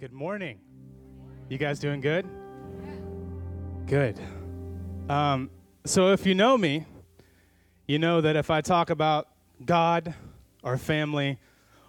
Good 0.00 0.14
morning. 0.14 0.58
You 1.50 1.58
guys 1.58 1.78
doing 1.78 2.00
good? 2.00 2.26
Good. 3.84 4.18
Um, 5.10 5.50
so, 5.84 6.12
if 6.12 6.24
you 6.24 6.34
know 6.34 6.56
me, 6.56 6.86
you 7.86 7.98
know 7.98 8.22
that 8.22 8.34
if 8.34 8.50
I 8.50 8.62
talk 8.62 8.88
about 8.88 9.28
God 9.62 10.14
or 10.62 10.78
family 10.78 11.38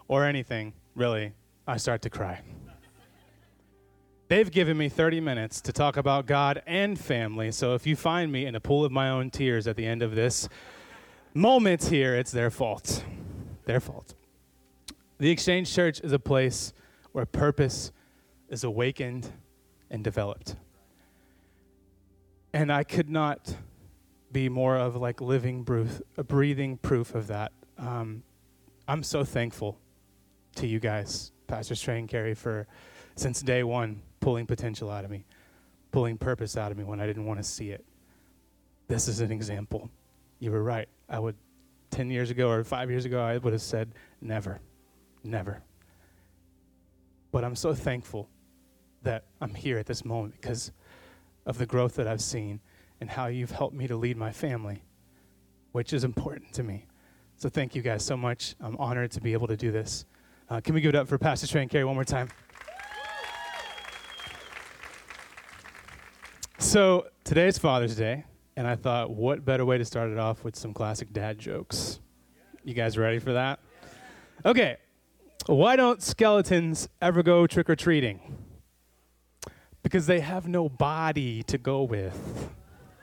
or 0.09 0.25
anything, 0.25 0.73
really, 0.93 1.31
I 1.65 1.77
start 1.77 2.01
to 2.01 2.09
cry. 2.09 2.41
They've 4.27 4.51
given 4.51 4.77
me 4.77 4.89
30 4.89 5.21
minutes 5.21 5.61
to 5.61 5.71
talk 5.71 5.95
about 5.95 6.25
God 6.25 6.61
and 6.67 6.99
family, 6.99 7.49
so 7.53 7.75
if 7.75 7.87
you 7.87 7.95
find 7.95 8.29
me 8.29 8.45
in 8.45 8.55
a 8.55 8.59
pool 8.59 8.83
of 8.83 8.91
my 8.91 9.09
own 9.09 9.29
tears 9.29 9.67
at 9.67 9.77
the 9.77 9.85
end 9.85 10.01
of 10.01 10.15
this 10.15 10.49
moment 11.33 11.85
here, 11.85 12.13
it's 12.15 12.31
their 12.33 12.51
fault. 12.51 13.05
Their 13.63 13.79
fault. 13.79 14.15
The 15.17 15.29
Exchange 15.29 15.73
Church 15.73 16.01
is 16.01 16.11
a 16.11 16.19
place 16.19 16.73
where 17.13 17.25
purpose 17.25 17.93
is 18.51 18.65
awakened 18.65 19.31
and 19.89 20.03
developed. 20.03 20.55
And 22.53 22.71
I 22.71 22.83
could 22.83 23.09
not 23.09 23.55
be 24.31 24.49
more 24.49 24.75
of 24.77 24.95
like 24.95 25.21
living 25.21 25.63
proof, 25.63 26.01
a 26.17 26.23
breathing 26.23 26.77
proof 26.77 27.15
of 27.15 27.27
that. 27.27 27.53
Um, 27.77 28.23
I'm 28.87 29.03
so 29.03 29.23
thankful 29.23 29.79
to 30.55 30.67
you 30.67 30.79
guys, 30.79 31.31
Pastor 31.47 31.91
and 31.91 32.09
Carrie, 32.09 32.35
for 32.35 32.67
since 33.15 33.41
day 33.41 33.63
one 33.63 34.01
pulling 34.19 34.45
potential 34.45 34.89
out 34.89 35.05
of 35.05 35.11
me, 35.11 35.25
pulling 35.91 36.17
purpose 36.17 36.57
out 36.57 36.71
of 36.71 36.77
me 36.77 36.83
when 36.83 36.99
I 36.99 37.07
didn't 37.07 37.25
want 37.25 37.39
to 37.39 37.43
see 37.43 37.71
it. 37.71 37.85
This 38.87 39.07
is 39.07 39.21
an 39.21 39.31
example. 39.31 39.89
You 40.39 40.51
were 40.51 40.63
right. 40.63 40.89
I 41.09 41.19
would, 41.19 41.35
10 41.91 42.09
years 42.09 42.29
ago 42.31 42.49
or 42.49 42.63
five 42.65 42.89
years 42.89 43.05
ago, 43.05 43.21
I 43.21 43.37
would 43.37 43.53
have 43.53 43.61
said, 43.61 43.93
never, 44.21 44.59
never. 45.23 45.61
But 47.31 47.45
I'm 47.45 47.55
so 47.55 47.73
thankful 47.73 48.27
that 49.03 49.25
I'm 49.39 49.53
here 49.53 49.77
at 49.77 49.85
this 49.85 50.05
moment 50.05 50.35
because 50.39 50.71
of 51.45 51.57
the 51.57 51.65
growth 51.65 51.95
that 51.95 52.07
I've 52.07 52.21
seen 52.21 52.59
and 52.99 53.09
how 53.09 53.27
you've 53.27 53.51
helped 53.51 53.75
me 53.75 53.87
to 53.87 53.95
lead 53.95 54.17
my 54.17 54.31
family, 54.31 54.83
which 55.71 55.93
is 55.93 56.03
important 56.03 56.53
to 56.53 56.63
me. 56.63 56.85
So 57.35 57.49
thank 57.49 57.73
you 57.75 57.81
guys 57.81 58.05
so 58.05 58.15
much. 58.15 58.55
I'm 58.61 58.77
honored 58.77 59.11
to 59.11 59.21
be 59.21 59.33
able 59.33 59.47
to 59.47 59.57
do 59.57 59.71
this. 59.71 60.05
Uh, 60.49 60.61
can 60.61 60.75
we 60.75 60.81
give 60.81 60.89
it 60.89 60.95
up 60.95 61.07
for 61.07 61.17
Pastor 61.17 61.47
Trey 61.47 61.61
and 61.61 61.71
Carrie 61.71 61.85
one 61.85 61.95
more 61.95 62.03
time? 62.03 62.29
So 66.59 67.07
today's 67.23 67.57
Father's 67.57 67.95
Day, 67.95 68.25
and 68.55 68.67
I 68.67 68.75
thought, 68.75 69.09
what 69.09 69.43
better 69.43 69.65
way 69.65 69.79
to 69.79 69.85
start 69.85 70.11
it 70.11 70.19
off 70.19 70.43
with 70.43 70.55
some 70.55 70.73
classic 70.73 71.11
dad 71.11 71.39
jokes? 71.39 71.99
You 72.63 72.75
guys 72.75 72.97
ready 72.97 73.17
for 73.17 73.33
that? 73.33 73.59
Okay. 74.45 74.77
Why 75.47 75.75
don't 75.75 76.03
skeletons 76.03 76.87
ever 77.01 77.23
go 77.23 77.47
trick 77.47 77.67
or 77.67 77.75
treating? 77.75 78.37
Because 79.91 80.07
they 80.07 80.21
have 80.21 80.47
no 80.47 80.69
body 80.69 81.43
to 81.43 81.57
go 81.57 81.83
with. 81.83 82.49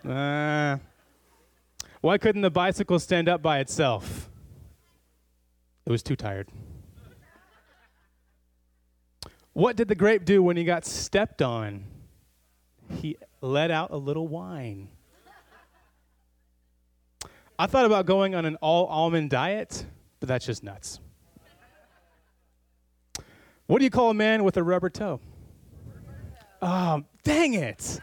Uh, 0.08 0.78
why 2.00 2.16
couldn't 2.16 2.40
the 2.40 2.50
bicycle 2.50 2.98
stand 2.98 3.28
up 3.28 3.42
by 3.42 3.58
itself? 3.58 4.30
It 5.84 5.90
was 5.90 6.02
too 6.02 6.16
tired. 6.16 6.48
What 9.52 9.76
did 9.76 9.88
the 9.88 9.94
grape 9.94 10.24
do 10.24 10.42
when 10.42 10.56
he 10.56 10.64
got 10.64 10.86
stepped 10.86 11.42
on? 11.42 11.84
He 12.90 13.18
let 13.42 13.70
out 13.70 13.90
a 13.90 13.98
little 13.98 14.26
wine. 14.26 14.88
I 17.58 17.66
thought 17.66 17.84
about 17.84 18.06
going 18.06 18.34
on 18.34 18.46
an 18.46 18.56
all 18.62 18.86
almond 18.86 19.28
diet, 19.28 19.84
but 20.20 20.28
that's 20.30 20.46
just 20.46 20.64
nuts. 20.64 21.00
What 23.66 23.80
do 23.80 23.84
you 23.84 23.90
call 23.90 24.08
a 24.08 24.14
man 24.14 24.42
with 24.42 24.56
a 24.56 24.62
rubber 24.62 24.88
toe? 24.88 25.20
Oh, 26.60 27.04
dang 27.22 27.54
it. 27.54 28.00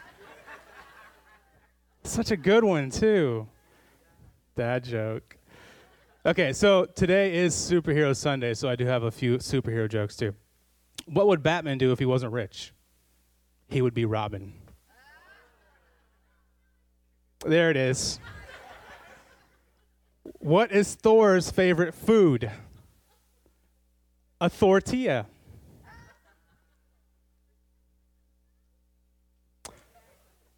Such 2.04 2.30
a 2.30 2.36
good 2.36 2.64
one, 2.64 2.90
too. 2.90 3.48
Dad 4.54 4.84
joke. 4.84 5.36
Okay, 6.24 6.52
so 6.52 6.86
today 6.86 7.36
is 7.36 7.54
Superhero 7.54 8.16
Sunday, 8.16 8.54
so 8.54 8.68
I 8.68 8.76
do 8.76 8.86
have 8.86 9.02
a 9.02 9.10
few 9.10 9.38
superhero 9.38 9.88
jokes, 9.88 10.16
too. 10.16 10.34
What 11.06 11.26
would 11.26 11.42
Batman 11.42 11.78
do 11.78 11.92
if 11.92 11.98
he 11.98 12.06
wasn't 12.06 12.32
rich? 12.32 12.72
He 13.68 13.82
would 13.82 13.94
be 13.94 14.04
Robin. 14.04 14.54
There 17.44 17.70
it 17.70 17.76
is. 17.76 18.18
What 20.38 20.72
is 20.72 20.94
Thor's 20.94 21.50
favorite 21.50 21.94
food? 21.94 22.50
A 24.40 24.48
tortilla. 24.48 25.26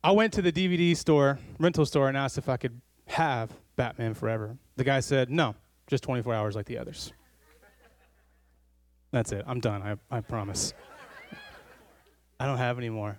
I 0.02 0.12
went 0.12 0.32
to 0.34 0.42
the 0.42 0.52
DVD 0.52 0.96
store, 0.96 1.38
rental 1.58 1.84
store, 1.84 2.08
and 2.08 2.16
asked 2.16 2.38
if 2.38 2.48
I 2.48 2.56
could 2.56 2.80
have 3.06 3.50
Batman 3.76 4.14
Forever. 4.14 4.56
The 4.76 4.84
guy 4.84 5.00
said, 5.00 5.30
no, 5.30 5.56
just 5.88 6.04
24 6.04 6.34
hours 6.34 6.54
like 6.54 6.66
the 6.66 6.78
others. 6.78 7.12
That's 9.10 9.32
it. 9.32 9.44
I'm 9.46 9.60
done. 9.60 9.82
I, 9.82 10.16
I 10.16 10.20
promise. 10.20 10.74
I 12.38 12.46
don't 12.46 12.58
have 12.58 12.78
any 12.78 12.90
more. 12.90 13.18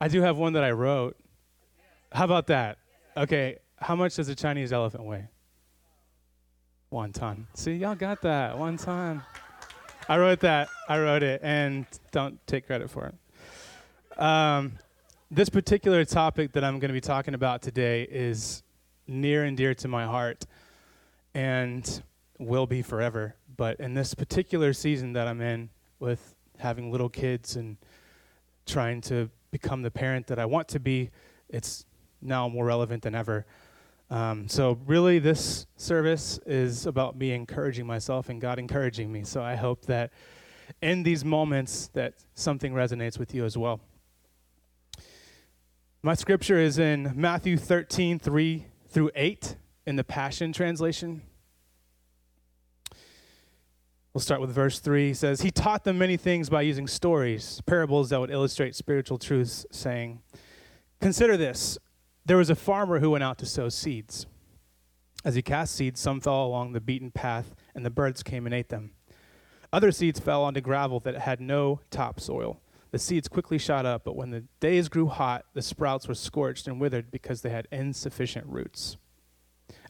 I 0.00 0.08
do 0.08 0.20
have 0.20 0.36
one 0.36 0.52
that 0.54 0.64
I 0.64 0.72
wrote. 0.72 1.16
How 2.12 2.24
about 2.24 2.48
that? 2.48 2.78
Okay, 3.16 3.58
how 3.78 3.96
much 3.96 4.16
does 4.16 4.28
a 4.28 4.34
Chinese 4.34 4.72
elephant 4.72 5.04
weigh? 5.04 5.28
One 6.90 7.12
ton. 7.12 7.46
See, 7.54 7.74
y'all 7.74 7.94
got 7.94 8.20
that. 8.22 8.58
One 8.58 8.76
ton. 8.76 9.22
I 10.08 10.18
wrote 10.18 10.40
that. 10.40 10.68
I 10.88 10.98
wrote 10.98 11.22
it, 11.22 11.40
and 11.42 11.86
don't 12.12 12.44
take 12.46 12.66
credit 12.66 12.90
for 12.90 13.06
it. 13.06 14.20
Um, 14.20 14.78
this 15.34 15.48
particular 15.48 16.04
topic 16.04 16.52
that 16.52 16.62
I'm 16.62 16.78
going 16.78 16.90
to 16.90 16.94
be 16.94 17.00
talking 17.00 17.34
about 17.34 17.60
today 17.60 18.04
is 18.04 18.62
near 19.08 19.42
and 19.44 19.56
dear 19.56 19.74
to 19.74 19.88
my 19.88 20.06
heart 20.06 20.46
and 21.34 22.02
will 22.38 22.66
be 22.66 22.82
forever. 22.82 23.34
But 23.56 23.80
in 23.80 23.94
this 23.94 24.14
particular 24.14 24.72
season 24.72 25.12
that 25.14 25.26
I'm 25.26 25.40
in, 25.40 25.70
with 25.98 26.36
having 26.58 26.92
little 26.92 27.08
kids 27.08 27.56
and 27.56 27.76
trying 28.64 29.00
to 29.02 29.28
become 29.50 29.82
the 29.82 29.90
parent 29.90 30.28
that 30.28 30.38
I 30.38 30.44
want 30.44 30.68
to 30.68 30.78
be, 30.78 31.10
it's 31.48 31.84
now 32.22 32.48
more 32.48 32.64
relevant 32.64 33.02
than 33.02 33.16
ever. 33.16 33.44
Um, 34.10 34.46
so, 34.46 34.78
really, 34.86 35.18
this 35.18 35.66
service 35.76 36.38
is 36.46 36.86
about 36.86 37.16
me 37.16 37.32
encouraging 37.32 37.86
myself 37.86 38.28
and 38.28 38.40
God 38.40 38.60
encouraging 38.60 39.10
me. 39.10 39.24
So, 39.24 39.42
I 39.42 39.56
hope 39.56 39.86
that 39.86 40.12
in 40.80 41.02
these 41.02 41.24
moments 41.24 41.88
that 41.94 42.14
something 42.34 42.72
resonates 42.72 43.18
with 43.18 43.34
you 43.34 43.44
as 43.44 43.58
well. 43.58 43.80
My 46.04 46.12
scripture 46.12 46.58
is 46.58 46.78
in 46.78 47.12
Matthew 47.14 47.56
13, 47.56 48.18
3 48.18 48.66
through 48.90 49.10
8 49.14 49.56
in 49.86 49.96
the 49.96 50.04
Passion 50.04 50.52
Translation. 50.52 51.22
We'll 54.12 54.20
start 54.20 54.42
with 54.42 54.50
verse 54.50 54.80
3. 54.80 55.08
He 55.08 55.14
says, 55.14 55.40
He 55.40 55.50
taught 55.50 55.84
them 55.84 55.96
many 55.96 56.18
things 56.18 56.50
by 56.50 56.60
using 56.60 56.86
stories, 56.86 57.62
parables 57.64 58.10
that 58.10 58.20
would 58.20 58.30
illustrate 58.30 58.76
spiritual 58.76 59.16
truths, 59.16 59.64
saying, 59.70 60.20
Consider 61.00 61.38
this 61.38 61.78
there 62.26 62.36
was 62.36 62.50
a 62.50 62.54
farmer 62.54 63.00
who 63.00 63.12
went 63.12 63.24
out 63.24 63.38
to 63.38 63.46
sow 63.46 63.70
seeds. 63.70 64.26
As 65.24 65.36
he 65.36 65.40
cast 65.40 65.74
seeds, 65.74 66.00
some 66.00 66.20
fell 66.20 66.44
along 66.44 66.74
the 66.74 66.82
beaten 66.82 67.12
path, 67.12 67.54
and 67.74 67.82
the 67.82 67.88
birds 67.88 68.22
came 68.22 68.44
and 68.44 68.54
ate 68.54 68.68
them. 68.68 68.90
Other 69.72 69.90
seeds 69.90 70.20
fell 70.20 70.44
onto 70.44 70.60
gravel 70.60 71.00
that 71.00 71.16
had 71.16 71.40
no 71.40 71.80
topsoil. 71.90 72.60
The 72.94 73.00
seeds 73.00 73.26
quickly 73.26 73.58
shot 73.58 73.86
up, 73.86 74.04
but 74.04 74.14
when 74.14 74.30
the 74.30 74.44
days 74.60 74.88
grew 74.88 75.08
hot, 75.08 75.46
the 75.52 75.62
sprouts 75.62 76.06
were 76.06 76.14
scorched 76.14 76.68
and 76.68 76.80
withered 76.80 77.10
because 77.10 77.42
they 77.42 77.50
had 77.50 77.66
insufficient 77.72 78.46
roots. 78.46 78.98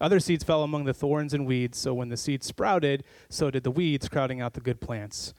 Other 0.00 0.18
seeds 0.18 0.42
fell 0.42 0.62
among 0.62 0.84
the 0.84 0.94
thorns 0.94 1.34
and 1.34 1.46
weeds, 1.46 1.76
so 1.76 1.92
when 1.92 2.08
the 2.08 2.16
seeds 2.16 2.46
sprouted, 2.46 3.04
so 3.28 3.50
did 3.50 3.62
the 3.62 3.70
weeds, 3.70 4.08
crowding 4.08 4.40
out 4.40 4.54
the 4.54 4.62
good 4.62 4.80
plants. 4.80 5.34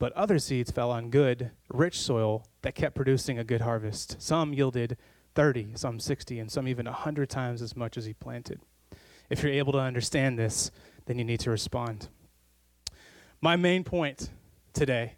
But 0.00 0.14
other 0.14 0.40
seeds 0.40 0.72
fell 0.72 0.90
on 0.90 1.10
good, 1.10 1.52
rich 1.68 2.00
soil 2.00 2.44
that 2.62 2.74
kept 2.74 2.96
producing 2.96 3.38
a 3.38 3.44
good 3.44 3.60
harvest. 3.60 4.20
Some 4.20 4.52
yielded 4.52 4.96
30, 5.36 5.74
some 5.76 6.00
60, 6.00 6.40
and 6.40 6.50
some 6.50 6.66
even 6.66 6.86
100 6.86 7.30
times 7.30 7.62
as 7.62 7.76
much 7.76 7.96
as 7.96 8.06
he 8.06 8.14
planted. 8.14 8.58
If 9.30 9.44
you're 9.44 9.52
able 9.52 9.74
to 9.74 9.78
understand 9.78 10.40
this, 10.40 10.72
then 11.04 11.20
you 11.20 11.24
need 11.24 11.38
to 11.38 11.52
respond. 11.52 12.08
My 13.40 13.54
main 13.54 13.84
point 13.84 14.30
today 14.72 15.12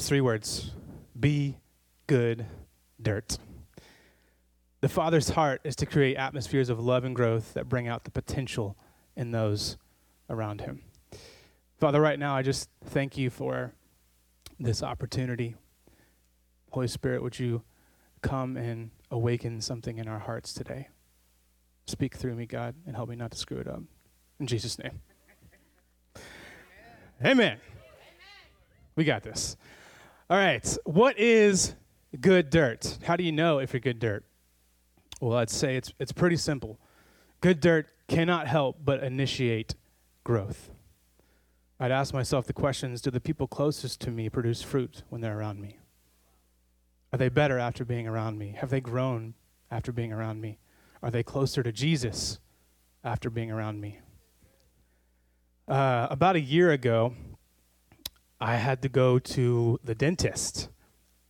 is 0.00 0.08
three 0.08 0.22
words 0.22 0.70
be 1.18 1.58
good 2.06 2.46
dirt. 3.02 3.36
The 4.80 4.88
Father's 4.88 5.28
heart 5.30 5.60
is 5.62 5.76
to 5.76 5.84
create 5.84 6.16
atmospheres 6.16 6.70
of 6.70 6.80
love 6.80 7.04
and 7.04 7.14
growth 7.14 7.52
that 7.52 7.68
bring 7.68 7.86
out 7.86 8.04
the 8.04 8.10
potential 8.10 8.78
in 9.14 9.30
those 9.30 9.76
around 10.30 10.62
Him. 10.62 10.80
Father, 11.78 12.00
right 12.00 12.18
now, 12.18 12.34
I 12.34 12.40
just 12.40 12.70
thank 12.82 13.18
you 13.18 13.28
for 13.28 13.74
this 14.58 14.82
opportunity. 14.82 15.54
Holy 16.70 16.88
Spirit, 16.88 17.22
would 17.22 17.38
you 17.38 17.62
come 18.22 18.56
and 18.56 18.90
awaken 19.10 19.60
something 19.60 19.98
in 19.98 20.08
our 20.08 20.20
hearts 20.20 20.54
today? 20.54 20.88
Speak 21.86 22.14
through 22.14 22.36
me, 22.36 22.46
God, 22.46 22.74
and 22.86 22.96
help 22.96 23.10
me 23.10 23.16
not 23.16 23.32
to 23.32 23.36
screw 23.36 23.58
it 23.58 23.68
up. 23.68 23.82
In 24.38 24.46
Jesus' 24.46 24.78
name. 24.78 25.00
Amen. 27.22 27.32
Amen. 27.32 27.58
We 28.96 29.04
got 29.04 29.22
this. 29.22 29.58
All 30.30 30.36
right. 30.36 30.78
What 30.84 31.18
is 31.18 31.74
good 32.20 32.50
dirt? 32.50 32.98
How 33.02 33.16
do 33.16 33.24
you 33.24 33.32
know 33.32 33.58
if 33.58 33.72
you're 33.72 33.80
good 33.80 33.98
dirt? 33.98 34.24
Well, 35.20 35.36
I'd 35.36 35.50
say 35.50 35.76
it's, 35.76 35.92
it's 35.98 36.12
pretty 36.12 36.36
simple. 36.36 36.78
Good 37.40 37.58
dirt 37.58 37.88
cannot 38.06 38.46
help 38.46 38.76
but 38.84 39.02
initiate 39.02 39.74
growth. 40.22 40.70
I'd 41.80 41.90
ask 41.90 42.14
myself 42.14 42.46
the 42.46 42.52
questions 42.52 43.00
Do 43.00 43.10
the 43.10 43.18
people 43.18 43.48
closest 43.48 44.00
to 44.02 44.12
me 44.12 44.28
produce 44.28 44.62
fruit 44.62 45.02
when 45.08 45.20
they're 45.20 45.36
around 45.36 45.60
me? 45.60 45.78
Are 47.12 47.18
they 47.18 47.28
better 47.28 47.58
after 47.58 47.84
being 47.84 48.06
around 48.06 48.38
me? 48.38 48.54
Have 48.56 48.70
they 48.70 48.80
grown 48.80 49.34
after 49.68 49.90
being 49.90 50.12
around 50.12 50.40
me? 50.40 50.60
Are 51.02 51.10
they 51.10 51.24
closer 51.24 51.64
to 51.64 51.72
Jesus 51.72 52.38
after 53.02 53.30
being 53.30 53.50
around 53.50 53.80
me? 53.80 53.98
Uh, 55.66 56.06
about 56.08 56.36
a 56.36 56.40
year 56.40 56.70
ago, 56.70 57.14
I 58.40 58.56
had 58.56 58.82
to 58.82 58.88
go 58.88 59.18
to 59.18 59.78
the 59.84 59.94
dentist. 59.94 60.68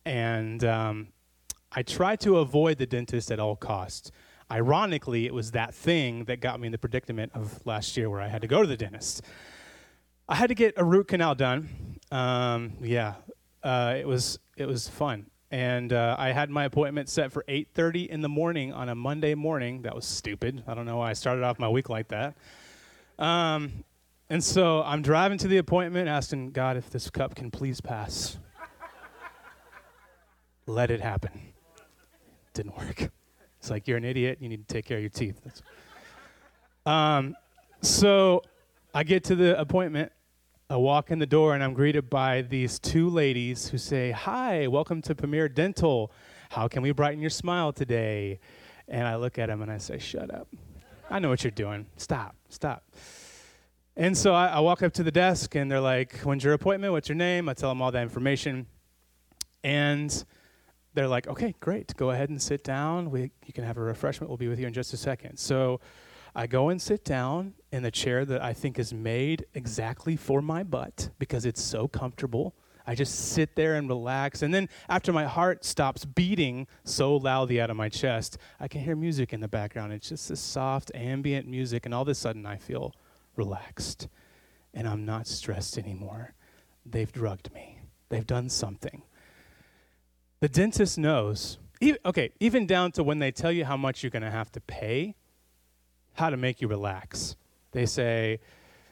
And 0.05 0.63
um, 0.63 1.09
I 1.71 1.83
tried 1.83 2.19
to 2.21 2.37
avoid 2.37 2.77
the 2.77 2.85
dentist 2.85 3.31
at 3.31 3.39
all 3.39 3.55
costs. 3.55 4.11
Ironically, 4.49 5.25
it 5.25 5.33
was 5.33 5.51
that 5.51 5.73
thing 5.73 6.25
that 6.25 6.41
got 6.41 6.59
me 6.59 6.67
in 6.67 6.71
the 6.71 6.77
predicament 6.77 7.31
of 7.33 7.65
last 7.65 7.95
year 7.95 8.09
where 8.09 8.21
I 8.21 8.27
had 8.27 8.41
to 8.41 8.47
go 8.47 8.61
to 8.61 8.67
the 8.67 8.77
dentist. 8.77 9.21
I 10.27 10.35
had 10.35 10.47
to 10.47 10.55
get 10.55 10.73
a 10.77 10.83
root 10.83 11.07
canal 11.07 11.35
done. 11.35 11.99
Um, 12.11 12.73
yeah, 12.81 13.15
uh, 13.63 13.95
it 13.97 14.07
was 14.07 14.39
it 14.57 14.65
was 14.65 14.87
fun, 14.87 15.27
and 15.49 15.91
uh, 15.93 16.15
I 16.17 16.31
had 16.31 16.49
my 16.49 16.65
appointment 16.65 17.09
set 17.09 17.31
for 17.31 17.43
8:30 17.47 18.07
in 18.07 18.21
the 18.21 18.29
morning 18.29 18.73
on 18.73 18.89
a 18.89 18.95
Monday 18.95 19.35
morning. 19.35 19.83
That 19.83 19.95
was 19.95 20.05
stupid. 20.05 20.63
I 20.67 20.73
don't 20.73 20.85
know 20.85 20.97
why 20.97 21.09
I 21.09 21.13
started 21.13 21.43
off 21.43 21.59
my 21.59 21.69
week 21.69 21.89
like 21.89 22.09
that. 22.09 22.35
Um, 23.19 23.83
and 24.31 24.41
so 24.41 24.81
I'm 24.83 25.01
driving 25.01 25.37
to 25.39 25.49
the 25.49 25.57
appointment, 25.57 26.07
asking 26.07 26.51
God 26.51 26.77
if 26.77 26.89
this 26.89 27.09
cup 27.09 27.35
can 27.35 27.51
please 27.51 27.81
pass. 27.81 28.37
Let 30.65 30.89
it 30.89 31.01
happen. 31.01 31.31
Didn't 32.53 32.77
work. 32.77 33.11
It's 33.59 33.69
like 33.69 33.89
you're 33.89 33.97
an 33.97 34.05
idiot. 34.05 34.37
You 34.39 34.47
need 34.47 34.65
to 34.65 34.73
take 34.73 34.85
care 34.85 34.95
of 34.95 35.03
your 35.03 35.09
teeth. 35.09 35.61
Um, 36.85 37.35
so 37.81 38.41
I 38.93 39.03
get 39.03 39.25
to 39.25 39.35
the 39.35 39.59
appointment. 39.59 40.13
I 40.69 40.77
walk 40.77 41.11
in 41.11 41.19
the 41.19 41.25
door 41.25 41.53
and 41.53 41.61
I'm 41.61 41.73
greeted 41.73 42.09
by 42.09 42.43
these 42.43 42.79
two 42.79 43.09
ladies 43.09 43.67
who 43.67 43.77
say, 43.77 44.11
Hi, 44.11 44.65
welcome 44.67 45.01
to 45.01 45.13
Premier 45.13 45.49
Dental. 45.49 46.09
How 46.51 46.69
can 46.69 46.83
we 46.83 46.91
brighten 46.91 47.19
your 47.19 47.29
smile 47.29 47.73
today? 47.73 48.39
And 48.87 49.05
I 49.05 49.17
look 49.17 49.37
at 49.37 49.47
them 49.47 49.61
and 49.61 49.69
I 49.69 49.77
say, 49.77 49.99
Shut 49.99 50.33
up. 50.33 50.47
I 51.09 51.19
know 51.19 51.27
what 51.27 51.43
you're 51.43 51.51
doing. 51.51 51.85
Stop, 51.97 52.37
stop. 52.47 52.85
And 53.97 54.17
so 54.17 54.33
I, 54.33 54.47
I, 54.47 54.59
walk 54.61 54.83
up 54.83 54.93
to 54.93 55.03
the 55.03 55.11
desk 55.11 55.55
and 55.55 55.69
they're 55.69 55.81
like, 55.81 56.19
When's 56.19 56.43
your 56.43 56.53
appointment? 56.53 56.93
What's 56.93 57.09
your 57.09 57.17
name? 57.17 57.49
I 57.49 57.53
tell 57.53 57.69
them 57.69 57.81
all 57.81 57.91
that 57.91 58.01
information. 58.01 58.65
And 59.63 60.23
they're 60.93 61.09
like, 61.09 61.27
Okay, 61.27 61.55
great. 61.59 61.95
Go 61.97 62.11
ahead 62.11 62.29
and 62.29 62.41
sit 62.41 62.63
down. 62.63 63.11
We, 63.11 63.31
you 63.45 63.53
can 63.53 63.65
have 63.65 63.77
a 63.77 63.81
refreshment. 63.81 64.29
We'll 64.29 64.37
be 64.37 64.47
with 64.47 64.59
you 64.59 64.67
in 64.67 64.73
just 64.73 64.93
a 64.93 64.97
second. 64.97 65.37
So 65.37 65.81
I 66.33 66.47
go 66.47 66.69
and 66.69 66.81
sit 66.81 67.03
down 67.03 67.53
in 67.73 67.83
the 67.83 67.91
chair 67.91 68.23
that 68.23 68.41
I 68.41 68.53
think 68.53 68.79
is 68.79 68.93
made 68.93 69.45
exactly 69.53 70.15
for 70.15 70.41
my 70.41 70.63
butt 70.63 71.09
because 71.19 71.45
it's 71.45 71.61
so 71.61 71.89
comfortable. 71.89 72.55
I 72.87 72.95
just 72.95 73.33
sit 73.33 73.55
there 73.55 73.75
and 73.75 73.89
relax. 73.89 74.41
And 74.41 74.53
then 74.53 74.69
after 74.87 75.11
my 75.11 75.25
heart 75.25 75.65
stops 75.65 76.05
beating 76.05 76.67
so 76.85 77.17
loudly 77.17 77.59
out 77.59 77.69
of 77.69 77.75
my 77.75 77.89
chest, 77.89 78.37
I 78.59 78.69
can 78.69 78.81
hear 78.81 78.95
music 78.95 79.33
in 79.33 79.41
the 79.41 79.47
background. 79.49 79.91
It's 79.91 80.07
just 80.09 80.29
this 80.29 80.39
soft 80.39 80.91
ambient 80.95 81.47
music. 81.47 81.85
And 81.85 81.93
all 81.93 82.03
of 82.03 82.07
a 82.07 82.15
sudden, 82.15 82.45
I 82.45 82.55
feel 82.55 82.95
relaxed 83.41 84.07
and 84.73 84.87
I'm 84.87 85.05
not 85.05 85.27
stressed 85.27 85.77
anymore. 85.77 86.33
They've 86.85 87.11
drugged 87.11 87.53
me, 87.53 87.79
they've 88.09 88.27
done 88.27 88.49
something. 88.49 89.03
The 90.39 90.49
dentist 90.49 90.97
knows, 90.97 91.59
okay, 92.05 92.31
even 92.39 92.65
down 92.65 92.91
to 92.93 93.03
when 93.03 93.19
they 93.19 93.31
tell 93.31 93.51
you 93.51 93.65
how 93.65 93.77
much 93.77 94.01
you're 94.01 94.09
going 94.09 94.23
to 94.23 94.31
have 94.31 94.51
to 94.53 94.61
pay, 94.61 95.15
how 96.13 96.29
to 96.29 96.37
make 96.37 96.61
you 96.61 96.67
relax. 96.67 97.35
They 97.71 97.85
say, 97.85 98.39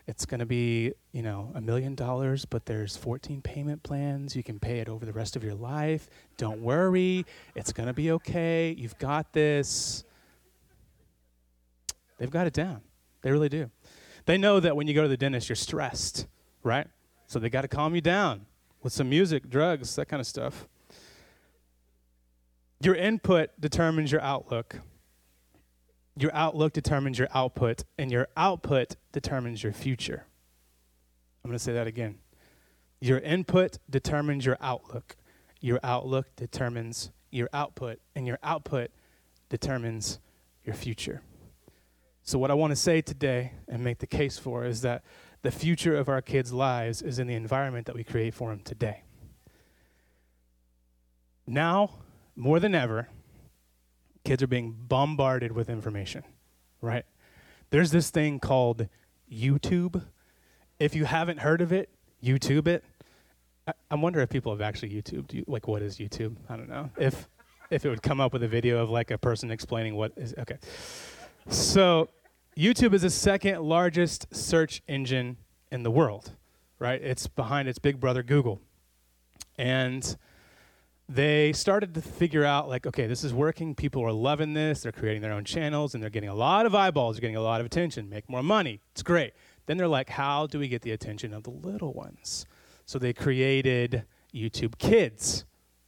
it's 0.07 0.25
going 0.25 0.39
to 0.39 0.45
be, 0.45 0.93
you 1.11 1.21
know, 1.21 1.51
a 1.53 1.61
million 1.61 1.93
dollars, 1.93 2.45
but 2.45 2.65
there's 2.65 2.97
14 2.97 3.41
payment 3.41 3.83
plans. 3.83 4.35
You 4.35 4.43
can 4.43 4.59
pay 4.59 4.79
it 4.79 4.89
over 4.89 5.05
the 5.05 5.13
rest 5.13 5.35
of 5.35 5.43
your 5.43 5.53
life. 5.53 6.09
Don't 6.37 6.61
worry. 6.61 7.25
It's 7.55 7.71
going 7.71 7.87
to 7.87 7.93
be 7.93 8.11
okay. 8.13 8.75
You've 8.77 8.97
got 8.97 9.33
this. 9.33 10.03
They've 12.17 12.31
got 12.31 12.47
it 12.47 12.53
down. 12.53 12.81
They 13.21 13.31
really 13.31 13.49
do. 13.49 13.69
They 14.25 14.37
know 14.37 14.59
that 14.59 14.75
when 14.75 14.87
you 14.87 14.93
go 14.93 15.03
to 15.03 15.07
the 15.07 15.17
dentist, 15.17 15.49
you're 15.49 15.55
stressed, 15.55 16.27
right? 16.63 16.87
So 17.27 17.39
they 17.39 17.49
got 17.49 17.61
to 17.61 17.67
calm 17.67 17.95
you 17.95 18.01
down 18.01 18.45
with 18.81 18.93
some 18.93 19.09
music, 19.09 19.49
drugs, 19.49 19.95
that 19.95 20.07
kind 20.07 20.19
of 20.19 20.27
stuff. 20.27 20.67
Your 22.81 22.95
input 22.95 23.49
determines 23.59 24.11
your 24.11 24.21
outlook. 24.21 24.79
Your 26.15 26.33
outlook 26.33 26.73
determines 26.73 27.17
your 27.17 27.27
output, 27.33 27.83
and 27.97 28.11
your 28.11 28.27
output 28.35 28.95
determines 29.11 29.63
your 29.63 29.73
future. 29.73 30.25
I'm 31.43 31.49
going 31.49 31.57
to 31.57 31.63
say 31.63 31.73
that 31.73 31.87
again. 31.87 32.19
Your 33.01 33.19
input 33.19 33.79
determines 33.89 34.45
your 34.45 34.57
outlook. 34.59 35.15
Your 35.61 35.79
outlook 35.83 36.27
determines 36.35 37.11
your 37.31 37.49
output, 37.53 37.99
and 38.15 38.27
your 38.27 38.39
output 38.43 38.91
determines 39.49 40.19
your 40.63 40.75
future. 40.75 41.21
So, 42.29 42.37
what 42.37 42.51
I 42.51 42.53
want 42.53 42.69
to 42.69 42.75
say 42.75 43.01
today 43.01 43.53
and 43.67 43.83
make 43.83 43.97
the 43.97 44.05
case 44.05 44.37
for 44.37 44.63
is 44.63 44.81
that 44.81 45.03
the 45.41 45.49
future 45.49 45.97
of 45.97 46.07
our 46.09 46.21
kids' 46.21 46.53
lives 46.53 47.01
is 47.01 47.17
in 47.17 47.25
the 47.25 47.33
environment 47.33 47.87
that 47.87 47.95
we 47.95 48.03
create 48.03 48.35
for 48.35 48.51
them 48.51 48.59
today. 48.59 49.01
Now, 51.47 51.89
more 52.35 52.59
than 52.59 52.75
ever, 52.75 53.09
kids 54.23 54.43
are 54.43 54.47
being 54.47 54.75
bombarded 54.77 55.53
with 55.53 55.71
information, 55.71 56.23
right? 56.81 57.03
There's 57.71 57.89
this 57.89 58.11
thing 58.11 58.39
called 58.39 58.87
YouTube. 59.31 60.05
If 60.77 60.93
you 60.93 61.05
haven't 61.05 61.39
heard 61.39 61.61
of 61.61 61.73
it, 61.73 61.89
YouTube 62.23 62.67
it. 62.67 62.83
I, 63.65 63.73
I 63.89 63.95
wonder 63.95 64.19
if 64.19 64.29
people 64.29 64.51
have 64.51 64.61
actually 64.61 64.91
YouTubed. 64.91 65.33
You, 65.33 65.45
like, 65.47 65.67
what 65.67 65.81
is 65.81 65.97
YouTube? 65.97 66.35
I 66.47 66.57
don't 66.57 66.69
know. 66.69 66.91
If 66.95 67.27
if 67.71 67.85
it 67.85 67.89
would 67.89 68.03
come 68.03 68.21
up 68.21 68.33
with 68.33 68.43
a 68.43 68.47
video 68.47 68.83
of 68.83 68.91
like 68.91 69.09
a 69.09 69.17
person 69.17 69.49
explaining 69.49 69.95
what 69.95 70.11
is 70.15 70.35
okay. 70.37 70.59
So 71.49 72.09
YouTube 72.57 72.93
is 72.93 73.03
the 73.03 73.09
second 73.09 73.61
largest 73.61 74.27
search 74.35 74.81
engine 74.87 75.37
in 75.71 75.83
the 75.83 75.91
world, 75.91 76.33
right? 76.77 77.01
It's 77.01 77.27
behind 77.27 77.69
its 77.69 77.79
big 77.79 77.99
brother 77.99 78.23
Google. 78.23 78.59
And 79.57 80.17
they 81.07 81.53
started 81.53 81.95
to 81.95 82.01
figure 82.01 82.45
out 82.45 82.69
like 82.69 82.85
okay 82.85 83.07
this 83.07 83.23
is 83.23 83.33
working. 83.33 83.75
People 83.75 84.03
are 84.03 84.11
loving 84.11 84.53
this. 84.53 84.81
They're 84.81 84.91
creating 84.91 85.21
their 85.21 85.33
own 85.33 85.43
channels 85.43 85.93
and 85.93 86.03
they're 86.03 86.09
getting 86.09 86.29
a 86.29 86.35
lot 86.35 86.65
of 86.65 86.75
eyeballs. 86.75 87.15
They're 87.15 87.21
getting 87.21 87.35
a 87.35 87.41
lot 87.41 87.59
of 87.59 87.65
attention. 87.65 88.09
Make 88.09 88.29
more 88.29 88.43
money. 88.43 88.79
It's 88.91 89.03
great. 89.03 89.33
Then 89.65 89.77
they're 89.77 89.87
like 89.87 90.09
how 90.09 90.47
do 90.47 90.59
we 90.59 90.67
get 90.67 90.81
the 90.81 90.91
attention 90.91 91.33
of 91.33 91.43
the 91.43 91.49
little 91.49 91.93
ones? 91.93 92.45
So 92.85 92.99
they 92.99 93.13
created 93.13 94.05
youtube 94.33 94.77
kids. 94.77 95.45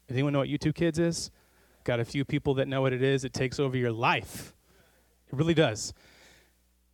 Does 0.08 0.16
anyone 0.16 0.34
know 0.34 0.40
what 0.40 0.50
youtube 0.50 0.76
kids 0.76 0.98
is? 0.98 1.32
Got 1.84 2.00
a 2.00 2.06
few 2.06 2.26
people 2.26 2.56
that 2.56 2.68
know 2.68 2.82
what 2.82 2.94
it 2.94 3.04
is. 3.04 3.24
It 3.24 3.34
takes 3.34 3.60
over 3.60 3.78
your 3.78 3.92
life. 3.92 4.56
It 5.32 5.38
really 5.38 5.54
does 5.54 5.94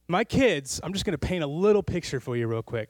my 0.08 0.24
kids, 0.24 0.80
I'm 0.84 0.94
just 0.94 1.06
going 1.06 1.18
to 1.18 1.28
paint 1.28 1.44
a 1.44 1.48
little 1.48 1.84
picture 1.84 2.20
for 2.20 2.38
you 2.38 2.48
real 2.48 2.62
quick. 2.62 2.90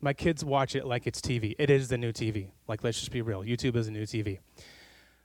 My 0.00 0.12
kids 0.12 0.44
watch 0.44 0.74
it 0.74 0.86
like 0.86 1.06
it's 1.06 1.20
TV. 1.20 1.54
It 1.58 1.70
is 1.70 1.88
the 1.88 1.98
new 1.98 2.12
TV. 2.12 2.48
Like, 2.66 2.82
let's 2.82 2.98
just 2.98 3.12
be 3.12 3.22
real. 3.22 3.42
YouTube 3.42 3.76
is 3.76 3.86
a 3.86 3.90
new 3.90 4.04
TV. 4.04 4.38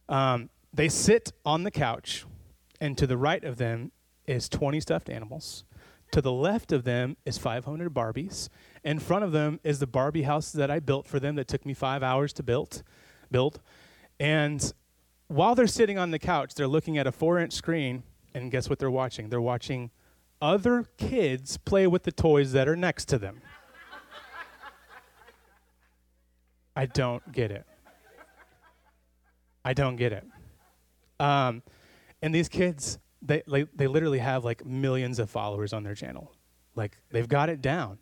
Um, 0.10 0.50
they 0.74 0.90
sit 0.90 1.32
on 1.46 1.64
the 1.64 1.72
couch, 1.72 2.26
and 2.80 2.98
to 2.98 3.08
the 3.08 3.18
right 3.18 3.44
of 3.44 3.58
them 3.58 3.92
is 4.28 4.50
20 4.50 4.80
stuffed 4.82 5.10
animals. 5.10 5.64
To 6.12 6.22
the 6.22 6.32
left 6.32 6.72
of 6.72 6.84
them 6.84 7.18
is 7.26 7.38
500 7.38 7.94
Barbies. 7.94 8.50
In 8.84 9.00
front 9.00 9.24
of 9.24 9.32
them 9.32 9.60
is 9.64 9.80
the 9.80 9.88
Barbie 9.88 10.24
house 10.24 10.52
that 10.52 10.70
I 10.70 10.80
built 10.80 11.08
for 11.08 11.20
them 11.20 11.36
that 11.36 11.48
took 11.48 11.66
me 11.66 11.74
five 11.74 12.04
hours 12.04 12.34
to 12.34 12.44
build. 12.44 12.84
build. 13.32 13.62
And 14.20 14.74
while 15.28 15.56
they're 15.56 15.68
sitting 15.68 15.98
on 15.98 16.12
the 16.12 16.20
couch, 16.20 16.54
they're 16.54 16.68
looking 16.68 16.98
at 16.98 17.08
a 17.08 17.12
four 17.12 17.40
inch 17.40 17.54
screen, 17.54 18.04
and 18.34 18.52
guess 18.52 18.70
what 18.70 18.78
they're 18.78 18.92
watching? 18.92 19.30
They're 19.30 19.42
watching 19.42 19.90
other 20.42 20.86
kids 20.98 21.58
play 21.58 21.88
with 21.88 22.04
the 22.04 22.12
toys 22.12 22.52
that 22.54 22.68
are 22.68 22.76
next 22.76 23.06
to 23.06 23.18
them. 23.18 23.42
I 26.76 26.86
don't 26.86 27.32
get 27.32 27.52
it. 27.52 27.66
I 29.64 29.74
don't 29.74 29.96
get 29.96 30.12
it. 30.12 30.26
Um, 31.20 31.64
and 32.22 32.36
these 32.36 32.50
kids, 32.50 33.00
they, 33.22 33.44
like, 33.48 33.70
they 33.74 33.88
literally 33.88 34.20
have 34.20 34.44
like 34.44 34.66
millions 34.66 35.20
of 35.20 35.30
followers 35.30 35.74
on 35.74 35.84
their 35.84 35.96
channel. 35.96 36.32
Like 36.76 36.98
they've 37.12 37.28
got 37.28 37.50
it 37.50 37.62
down. 37.62 38.00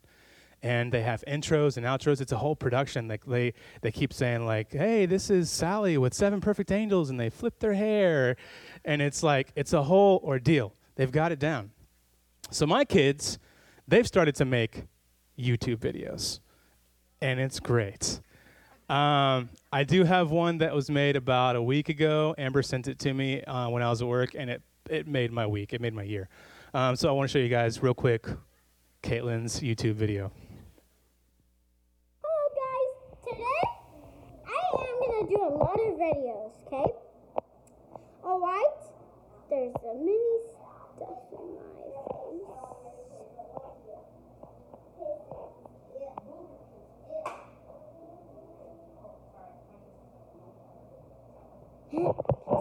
And 0.62 0.94
they 0.94 1.02
have 1.02 1.24
intros 1.28 1.76
and 1.76 1.86
outros. 1.86 2.22
It's 2.22 2.32
a 2.32 2.38
whole 2.38 2.56
production. 2.56 3.10
Like 3.10 3.26
they, 3.26 3.54
they 3.82 3.92
keep 3.92 4.14
saying 4.14 4.46
like, 4.46 4.72
"Hey, 4.72 5.06
this 5.06 5.30
is 5.30 5.52
Sally 5.52 5.98
with 5.98 6.14
seven 6.14 6.40
perfect 6.40 6.72
angels," 6.72 7.10
and 7.10 7.20
they 7.20 7.30
flip 7.30 7.60
their 7.60 7.74
hair, 7.74 8.38
and 8.86 9.02
it's 9.02 9.22
like 9.24 9.52
it's 9.58 9.74
a 9.74 9.84
whole 9.84 10.22
ordeal. 10.24 10.74
They've 10.96 11.12
got 11.12 11.34
it 11.34 11.40
down. 11.40 11.72
So 12.50 12.66
my 12.68 12.86
kids, 12.86 13.40
they've 13.88 14.06
started 14.08 14.36
to 14.36 14.46
make 14.46 14.84
YouTube 15.40 15.78
videos, 15.78 16.40
and 17.22 17.40
it's 17.40 17.60
great. 17.60 18.20
Um, 18.90 19.50
I 19.72 19.84
do 19.84 20.04
have 20.04 20.30
one 20.30 20.60
that 20.60 20.76
was 20.76 20.90
made 20.90 21.16
about 21.16 21.56
a 21.56 21.62
week 21.62 21.90
ago. 21.90 22.36
Amber 22.38 22.62
sent 22.62 22.88
it 22.88 23.00
to 23.00 23.14
me 23.14 23.42
uh, 23.44 23.70
when 23.70 23.82
I 23.82 23.90
was 23.90 24.02
at 24.02 24.08
work, 24.08 24.36
and 24.38 24.50
it, 24.50 24.62
it 24.90 25.08
made 25.08 25.32
my 25.32 25.48
week. 25.48 25.74
It 25.74 25.82
made 25.82 25.94
my 25.94 26.04
year. 26.04 26.30
Um, 26.76 26.96
so 26.96 27.10
I 27.10 27.12
want 27.12 27.30
to 27.30 27.32
show 27.32 27.40
you 27.40 27.50
guys 27.50 27.82
real 27.82 27.94
quick 27.94 28.28
Caitlin's 29.02 29.62
YouTube 29.62 29.96
video. 29.96 30.32
Hello 32.24 32.50
guys, 32.56 32.96
today 33.24 33.64
I 34.46 34.50
am 34.80 34.96
gonna 35.02 35.28
do 35.30 35.42
a 35.42 35.52
lot 35.58 35.80
of 35.80 35.98
videos, 36.00 36.52
okay? 36.68 36.92
Alright, 38.24 38.80
there's 39.50 39.76
a 39.76 39.96
mini 39.98 40.40
stuff 40.96 41.20
in 41.32 41.38
my 41.56 41.66
face. 41.78 42.34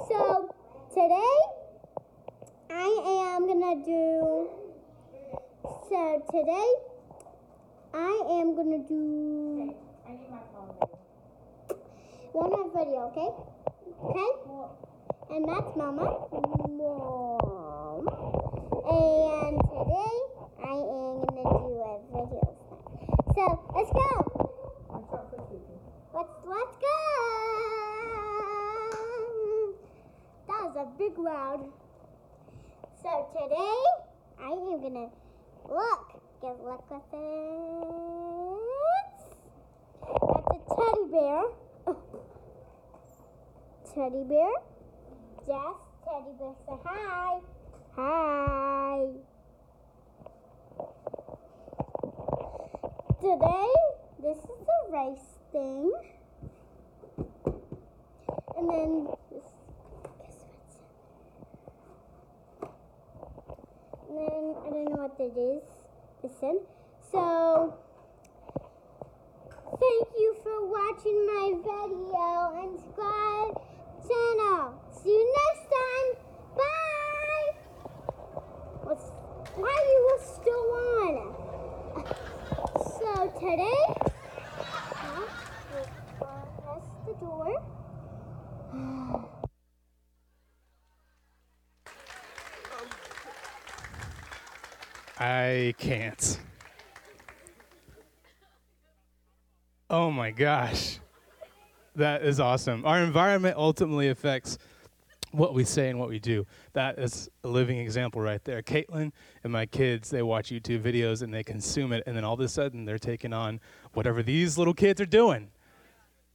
So 0.09 0.55
today 0.93 1.37
I 2.71 2.89
am 3.37 3.47
gonna 3.47 3.77
do 3.85 4.51
today 6.31 6.69
I 7.95 8.23
am 8.41 8.55
gonna 8.55 8.79
do 8.87 9.75
one 12.33 12.51
more 12.51 12.71
video, 12.71 13.11
okay? 13.11 13.31
Okay? 14.05 14.31
And 15.35 15.49
that's 15.49 15.77
Mama. 15.77 16.29
Mom. 16.79 18.07
And 18.89 19.59
today 19.61 20.15
I 20.63 20.77
am 20.79 21.25
gonna 21.27 21.47
do 21.61 21.73
a 21.83 22.01
video. 22.13 22.45
So 23.35 23.45
let's 23.75 23.93
go. 23.93 24.09
Let's 26.15 26.33
let's 26.47 26.77
go. 26.77 26.99
That 30.49 30.61
was 30.65 30.77
a 30.77 30.87
big 30.99 31.19
loud. 31.19 31.67
So 33.03 33.11
today 33.35 33.79
I 34.41 34.51
am 34.53 34.81
gonna 34.81 35.09
look. 35.69 36.12
Get 36.43 36.59
look 36.65 36.91
with 36.91 37.03
it. 37.13 38.33
That's 40.03 40.51
a 40.51 40.75
teddy 40.75 41.07
bear. 41.13 41.43
Teddy 43.95 44.25
bear. 44.25 44.51
Yes, 45.47 45.77
teddy 46.05 46.33
bear. 46.41 46.55
Say 46.67 46.77
hi. 46.85 47.39
Hi. 47.95 49.07
Today, 53.21 53.73
this 54.21 54.39
is 54.39 54.67
a 54.67 54.93
race 54.93 55.39
thing. 55.53 55.93
And 58.59 58.69
then 58.69 59.07
then 64.11 64.55
I 64.59 64.71
don't 64.71 64.85
know 64.87 65.07
what 65.07 65.21
it 65.21 65.39
is. 65.39 65.72
Listen. 66.43 66.61
So 67.13 67.75
thank 69.79 70.09
you 70.19 70.37
for 70.43 70.67
watching 70.67 71.27
my 71.27 71.53
video 71.63 72.53
and 72.61 72.81
subscribe 72.81 73.55
channel. 74.09 74.75
See 74.91 75.11
you 75.11 75.35
next 75.39 75.65
time. 75.71 76.09
Bye. 76.57 77.51
Why 79.55 79.71
are 79.71 79.87
you 79.87 80.19
still 80.21 80.67
on? 80.99 81.15
So 82.83 83.11
today, 83.39 83.85
huh, 84.69 85.27
we'll 85.75 85.87
press 86.63 86.87
the 87.07 87.15
door. 87.21 87.63
I 95.23 95.73
can't. 95.79 96.41
Oh 99.89 100.11
my 100.11 100.33
gosh. 100.33 100.99
That 101.95 102.25
is 102.25 102.41
awesome. 102.41 102.85
Our 102.85 102.99
environment 103.05 103.57
ultimately 103.57 104.09
affects 104.09 104.59
what 105.31 105.55
we 105.55 105.63
say 105.63 105.91
and 105.91 106.01
what 106.01 106.09
we 106.09 106.19
do. 106.19 106.45
That 106.73 106.99
is 106.99 107.29
a 107.45 107.49
living 107.49 107.79
example 107.79 108.21
right 108.21 108.43
there. 108.43 108.63
Caitlin 108.63 109.13
and 109.45 109.53
my 109.53 109.65
kids, 109.65 110.11
they 110.11 110.23
watch 110.23 110.49
YouTube 110.49 110.83
videos 110.83 111.23
and 111.23 111.33
they 111.33 111.45
consume 111.45 111.93
it, 111.93 112.03
and 112.05 112.17
then 112.17 112.25
all 112.25 112.35
of 112.35 112.41
a 112.41 112.49
sudden 112.49 112.85
they're 112.85 112.99
taking 112.99 113.33
on 113.33 113.61
whatever 113.93 114.25
these 114.25 114.59
little 114.59 114.75
kids 114.75 115.01
are 115.01 115.07
doing. 115.07 115.53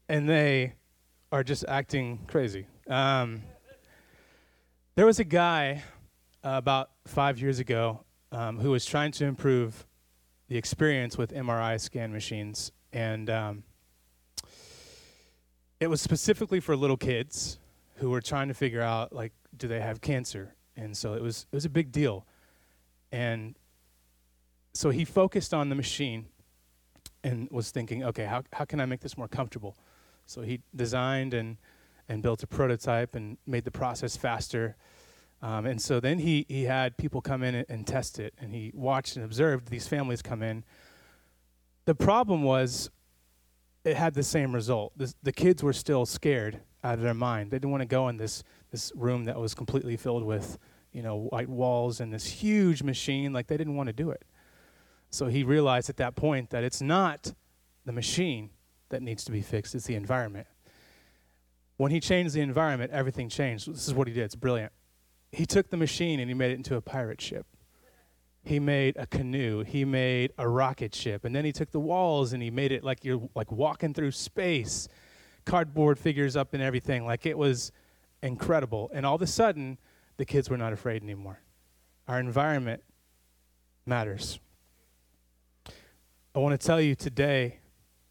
And 0.08 0.30
they 0.30 0.76
are 1.34 1.44
just 1.44 1.66
acting 1.68 2.22
crazy. 2.28 2.68
Um, 2.88 3.42
there 4.96 5.06
was 5.06 5.20
a 5.20 5.26
guy 5.26 5.84
uh, 6.42 6.52
about 6.54 6.92
five 7.06 7.38
years 7.38 7.60
ago 7.60 8.06
um, 8.32 8.60
who 8.60 8.72
was 8.72 8.86
trying 8.86 9.12
to 9.14 9.26
improve 9.26 9.86
the 10.48 10.58
experience 10.58 11.18
with 11.18 11.34
MRI 11.34 11.80
scan 11.80 12.12
machines. 12.12 12.72
And 12.94 13.30
um, 13.30 13.64
it 15.80 15.88
was 15.88 16.02
specifically 16.02 16.60
for 16.60 16.76
little 16.76 16.98
kids 16.98 17.60
who 17.96 18.10
were 18.10 18.22
trying 18.22 18.48
to 18.48 18.54
figure 18.54 18.82
out, 18.82 19.14
like, 19.14 19.34
do 19.56 19.68
they 19.68 19.82
have 19.82 20.02
cancer? 20.02 20.56
And 20.76 20.96
so 20.96 21.14
it 21.14 21.22
was, 21.22 21.48
it 21.52 21.56
was 21.56 21.66
a 21.66 21.70
big 21.70 21.92
deal. 21.92 22.26
And 23.12 23.56
so 24.74 24.90
he 24.90 25.06
focused 25.06 25.54
on 25.54 25.70
the 25.70 25.76
machine 25.76 26.28
and 27.24 27.50
was 27.52 27.72
thinking, 27.72 28.04
okay, 28.04 28.26
how, 28.26 28.44
how 28.54 28.66
can 28.66 28.80
I 28.80 28.86
make 28.86 29.02
this 29.02 29.18
more 29.18 29.28
comfortable? 29.28 29.76
So 30.26 30.42
he 30.42 30.62
designed 30.76 31.34
and, 31.34 31.58
and 32.08 32.22
built 32.22 32.44
a 32.44 32.48
prototype 32.48 33.16
and 33.16 33.38
made 33.48 33.66
the 33.66 33.72
process 33.72 34.16
faster. 34.16 34.76
Um, 35.42 35.66
and 35.66 35.82
so 35.82 36.00
then 36.00 36.20
he, 36.20 36.46
he 36.50 36.64
had 36.64 36.98
people 36.98 37.22
come 37.22 37.44
in 37.44 37.56
and, 37.56 37.66
and 37.70 37.86
test 37.86 38.20
it, 38.20 38.34
and 38.40 38.52
he 38.54 38.72
watched 38.74 39.16
and 39.16 39.26
observed 39.26 39.70
these 39.70 39.88
families 39.88 40.22
come 40.22 40.42
in. 40.42 40.64
The 41.86 41.96
problem 41.96 42.44
was 42.44 42.90
it 43.86 43.96
had 43.96 44.14
the 44.14 44.24
same 44.24 44.54
result. 44.54 44.94
This, 44.98 45.16
the 45.24 45.32
kids 45.32 45.64
were 45.64 45.74
still 45.74 46.06
scared 46.06 46.60
out 46.84 46.96
of 46.96 47.02
their 47.02 47.14
mind. 47.14 47.52
They 47.52 47.58
didn't 47.58 47.72
want 47.72 47.82
to 47.82 47.88
go 47.88 48.08
in 48.10 48.18
this, 48.18 48.44
this 48.72 48.92
room 48.96 49.26
that 49.26 49.40
was 49.40 49.54
completely 49.54 49.96
filled 49.96 50.24
with, 50.24 50.58
you 50.92 51.04
know, 51.04 51.28
white 51.30 51.50
walls 51.50 52.00
and 52.00 52.12
this 52.12 52.26
huge 52.26 52.82
machine. 52.82 53.32
Like, 53.32 53.48
they 53.48 53.58
didn't 53.58 53.76
want 53.76 53.88
to 53.88 53.94
do 53.94 54.10
it. 54.10 54.26
So 55.10 55.28
he 55.28 55.44
realized 55.44 55.90
at 55.90 55.98
that 55.98 56.16
point 56.16 56.50
that 56.50 56.64
it's 56.64 56.82
not 56.82 57.34
the 57.86 57.94
machine 57.94 58.50
that 58.90 59.02
needs 59.02 59.24
to 59.26 59.32
be 59.32 59.42
fixed, 59.42 59.76
it's 59.76 59.86
the 59.86 59.96
environment. 59.96 60.48
When 61.78 61.92
he 61.92 62.00
changed 62.00 62.34
the 62.34 62.42
environment, 62.42 62.92
everything 62.92 63.30
changed. 63.30 63.72
This 63.72 63.88
is 63.88 63.94
what 63.94 64.08
he 64.08 64.14
did. 64.14 64.24
It's 64.24 64.36
brilliant. 64.36 64.72
He 65.32 65.46
took 65.46 65.70
the 65.70 65.78
machine 65.78 66.20
and 66.20 66.30
he 66.30 66.34
made 66.34 66.52
it 66.52 66.56
into 66.56 66.76
a 66.76 66.82
pirate 66.82 67.22
ship. 67.22 67.46
He 68.44 68.60
made 68.60 68.96
a 68.98 69.06
canoe. 69.06 69.64
He 69.64 69.84
made 69.84 70.32
a 70.38 70.48
rocket 70.48 70.96
ship. 70.96 71.26
And 71.26 71.36
then 71.36 71.44
he 71.44 71.52
took 71.52 71.72
the 71.72 71.80
walls 71.80 72.32
and 72.32 72.42
he 72.42 72.50
made 72.50 72.72
it 72.72 72.84
like 72.84 73.04
you're 73.04 73.30
like 73.36 73.52
walking 73.52 73.94
through 73.94 74.12
space. 74.12 74.88
Cardboard 75.46 76.00
figures 76.00 76.36
up 76.36 76.54
and 76.54 76.64
everything. 76.64 77.06
Like 77.06 77.26
it 77.26 77.38
was 77.38 77.72
incredible. 78.24 78.90
And 78.94 79.06
all 79.06 79.16
of 79.16 79.22
a 79.22 79.28
sudden, 79.28 79.78
the 80.16 80.26
kids 80.26 80.50
were 80.50 80.58
not 80.58 80.72
afraid 80.72 81.04
anymore. 81.04 81.40
Our 82.08 82.20
environment 82.20 82.84
matters. 83.86 84.40
I 86.34 86.40
want 86.40 86.60
to 86.60 86.66
tell 86.66 86.80
you 86.80 86.96
today 86.96 87.60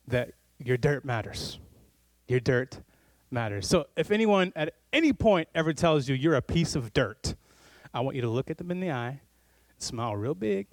that 0.09 0.33
your 0.59 0.77
dirt 0.77 1.05
matters. 1.05 1.59
Your 2.29 2.41
dirt 2.41 2.81
matters. 3.37 3.69
So 3.69 3.85
if 3.99 4.11
anyone 4.11 4.51
at 4.57 4.73
any 4.95 5.13
point 5.13 5.49
ever 5.55 5.75
tells 5.75 6.09
you 6.09 6.15
you're 6.15 6.37
a 6.37 6.43
piece 6.43 6.75
of 6.75 6.95
dirt, 6.95 7.35
I 7.93 8.01
want 8.01 8.17
you 8.17 8.23
to 8.23 8.31
look 8.31 8.51
at 8.51 8.57
them 8.57 8.71
in 8.71 8.81
the 8.81 8.91
eye, 8.91 9.21
smile 9.77 10.17
real 10.17 10.35
big, 10.35 10.67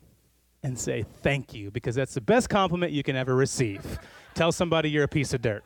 and 0.63 0.79
say 0.79 1.03
thank 1.21 1.53
you, 1.53 1.71
because 1.71 1.93
that's 1.93 2.13
the 2.13 2.21
best 2.21 2.49
compliment 2.49 2.93
you 2.93 3.03
can 3.03 3.17
ever 3.17 3.35
receive. 3.35 3.99
Tell 4.33 4.53
somebody 4.53 4.89
you're 4.89 5.03
a 5.03 5.09
piece 5.09 5.33
of 5.33 5.41
dirt. 5.41 5.65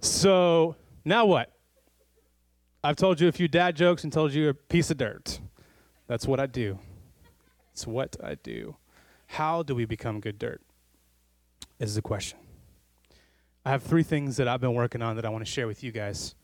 So 0.00 0.74
now 1.04 1.26
what? 1.26 1.52
I've 2.82 2.96
told 2.96 3.20
you 3.20 3.28
a 3.28 3.32
few 3.32 3.46
dad 3.46 3.76
jokes 3.76 4.04
and 4.04 4.12
told 4.12 4.32
you 4.32 4.48
a 4.48 4.54
piece 4.54 4.90
of 4.90 4.96
dirt. 4.96 5.38
That's 6.06 6.26
what 6.26 6.40
I 6.40 6.46
do. 6.46 6.78
It's 7.72 7.86
what 7.86 8.16
I 8.24 8.36
do. 8.36 8.74
How 9.32 9.62
do 9.62 9.74
we 9.74 9.86
become 9.86 10.20
good 10.20 10.38
dirt? 10.38 10.60
Is 11.78 11.94
the 11.94 12.02
question. 12.02 12.38
I 13.64 13.70
have 13.70 13.82
three 13.82 14.02
things 14.02 14.36
that 14.36 14.46
I've 14.46 14.60
been 14.60 14.74
working 14.74 15.00
on 15.00 15.16
that 15.16 15.24
I 15.24 15.30
want 15.30 15.42
to 15.42 15.50
share 15.50 15.66
with 15.66 15.82
you 15.82 15.90
guys 15.90 16.34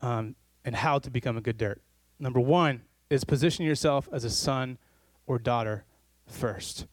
um, 0.00 0.34
and 0.64 0.74
how 0.74 1.00
to 1.00 1.10
become 1.10 1.36
a 1.36 1.42
good 1.42 1.58
dirt. 1.58 1.82
Number 2.18 2.40
one 2.40 2.80
is 3.10 3.24
position 3.24 3.66
yourself 3.66 4.08
as 4.10 4.24
a 4.24 4.30
son 4.30 4.78
or 5.26 5.38
daughter 5.38 5.84
first. 6.26 6.86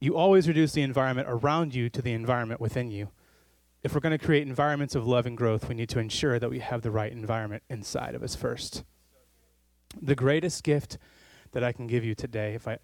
You 0.00 0.16
always 0.16 0.48
reduce 0.48 0.72
the 0.72 0.80
environment 0.80 1.28
around 1.28 1.74
you 1.74 1.90
to 1.90 2.00
the 2.00 2.14
environment 2.14 2.62
within 2.62 2.90
you. 2.90 3.10
If 3.82 3.92
we're 3.92 4.00
going 4.00 4.18
to 4.18 4.24
create 4.24 4.48
environments 4.48 4.94
of 4.94 5.06
love 5.06 5.26
and 5.26 5.36
growth, 5.36 5.68
we 5.68 5.74
need 5.74 5.90
to 5.90 5.98
ensure 5.98 6.38
that 6.38 6.48
we 6.48 6.60
have 6.60 6.80
the 6.80 6.90
right 6.90 7.12
environment 7.12 7.62
inside 7.68 8.14
of 8.14 8.22
us 8.22 8.34
first. 8.34 8.84
The 10.00 10.14
greatest 10.14 10.64
gift 10.64 10.96
that 11.52 11.62
I 11.62 11.72
can 11.72 11.86
give 11.86 12.04
you 12.04 12.14
today, 12.14 12.54
if 12.54 12.66
I, 12.66 12.78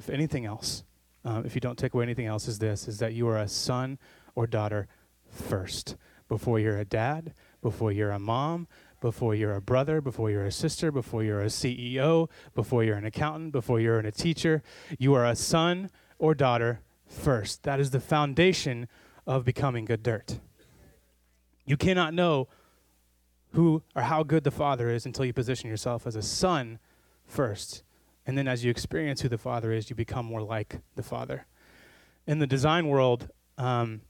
if 0.00 0.10
anything 0.10 0.46
else, 0.46 0.82
um, 1.24 1.44
if 1.44 1.54
you 1.54 1.60
don't 1.60 1.78
take 1.78 1.94
away 1.94 2.02
anything 2.02 2.26
else, 2.26 2.48
is 2.48 2.58
this: 2.58 2.88
is 2.88 2.98
that 2.98 3.12
you 3.12 3.28
are 3.28 3.36
a 3.38 3.46
son 3.46 3.98
or 4.34 4.46
daughter 4.46 4.88
first, 5.30 5.96
before 6.28 6.58
you're 6.58 6.78
a 6.78 6.84
dad, 6.84 7.34
before 7.62 7.92
you're 7.92 8.10
a 8.10 8.18
mom, 8.18 8.66
before 9.00 9.34
you're 9.34 9.54
a 9.54 9.60
brother, 9.60 10.00
before 10.00 10.30
you're 10.30 10.46
a 10.46 10.52
sister, 10.52 10.90
before 10.90 11.22
you're 11.22 11.42
a 11.42 11.46
CEO, 11.46 12.28
before 12.54 12.82
you're 12.82 12.96
an 12.96 13.04
accountant, 13.04 13.52
before 13.52 13.78
you're 13.78 13.98
a 13.98 14.10
teacher. 14.10 14.62
You 14.98 15.14
are 15.14 15.26
a 15.26 15.36
son 15.36 15.90
or 16.18 16.34
daughter 16.34 16.80
first. 17.06 17.62
That 17.64 17.78
is 17.78 17.90
the 17.90 18.00
foundation 18.00 18.88
of 19.26 19.44
becoming 19.44 19.84
good 19.84 20.02
dirt. 20.02 20.40
You 21.66 21.76
cannot 21.76 22.14
know 22.14 22.48
who 23.52 23.82
or 23.94 24.02
how 24.02 24.22
good 24.22 24.44
the 24.44 24.50
Father 24.50 24.88
is 24.88 25.04
until 25.04 25.24
you 25.24 25.32
position 25.32 25.68
yourself 25.68 26.06
as 26.06 26.16
a 26.16 26.22
son 26.22 26.78
first. 27.26 27.82
And 28.30 28.38
then 28.38 28.46
as 28.46 28.64
you 28.64 28.70
experience 28.70 29.22
who 29.22 29.28
the 29.28 29.36
Father 29.36 29.72
is, 29.72 29.90
you 29.90 29.96
become 29.96 30.24
more 30.24 30.40
like 30.40 30.78
the 30.94 31.02
Father. 31.02 31.46
In 32.28 32.38
the 32.38 32.46
design 32.46 32.86
world, 32.86 33.28
um, 33.58 34.02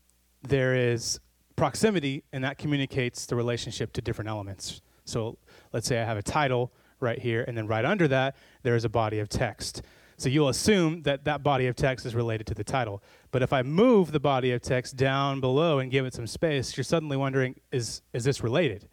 there 0.42 0.74
is 0.74 1.18
proximity, 1.56 2.24
and 2.30 2.44
that 2.44 2.58
communicates 2.58 3.24
the 3.24 3.34
relationship 3.34 3.94
to 3.94 4.02
different 4.02 4.28
elements. 4.28 4.82
So 5.06 5.38
let's 5.72 5.86
say 5.86 6.02
I 6.02 6.04
have 6.04 6.18
a 6.18 6.22
title 6.22 6.70
right 7.00 7.18
here, 7.18 7.46
and 7.48 7.56
then 7.56 7.66
right 7.66 7.86
under 7.86 8.06
that, 8.08 8.36
there 8.62 8.76
is 8.76 8.84
a 8.84 8.90
body 8.90 9.20
of 9.20 9.30
text. 9.30 9.80
So 10.18 10.28
you'll 10.28 10.50
assume 10.50 11.00
that 11.04 11.24
that 11.24 11.42
body 11.42 11.66
of 11.66 11.74
text 11.74 12.04
is 12.04 12.14
related 12.14 12.46
to 12.48 12.54
the 12.54 12.62
title. 12.62 13.02
But 13.30 13.40
if 13.40 13.54
I 13.54 13.62
move 13.62 14.12
the 14.12 14.20
body 14.20 14.52
of 14.52 14.60
text 14.60 14.96
down 14.96 15.40
below 15.40 15.78
and 15.78 15.90
give 15.90 16.04
it 16.04 16.12
some 16.12 16.26
space, 16.26 16.76
you're 16.76 16.84
suddenly 16.84 17.16
wondering, 17.16 17.58
is, 17.72 18.02
is 18.12 18.24
this 18.24 18.42
related? 18.42 18.86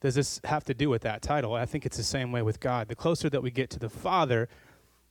Does 0.00 0.14
this 0.14 0.40
have 0.44 0.64
to 0.64 0.72
do 0.72 0.88
with 0.88 1.02
that 1.02 1.20
title? 1.20 1.52
I 1.52 1.66
think 1.66 1.84
it's 1.84 1.98
the 1.98 2.02
same 2.02 2.32
way 2.32 2.40
with 2.40 2.60
God. 2.60 2.88
The 2.88 2.94
closer 2.94 3.28
that 3.28 3.42
we 3.42 3.50
get 3.50 3.68
to 3.68 3.78
the 3.78 3.90
Father, 3.90 4.48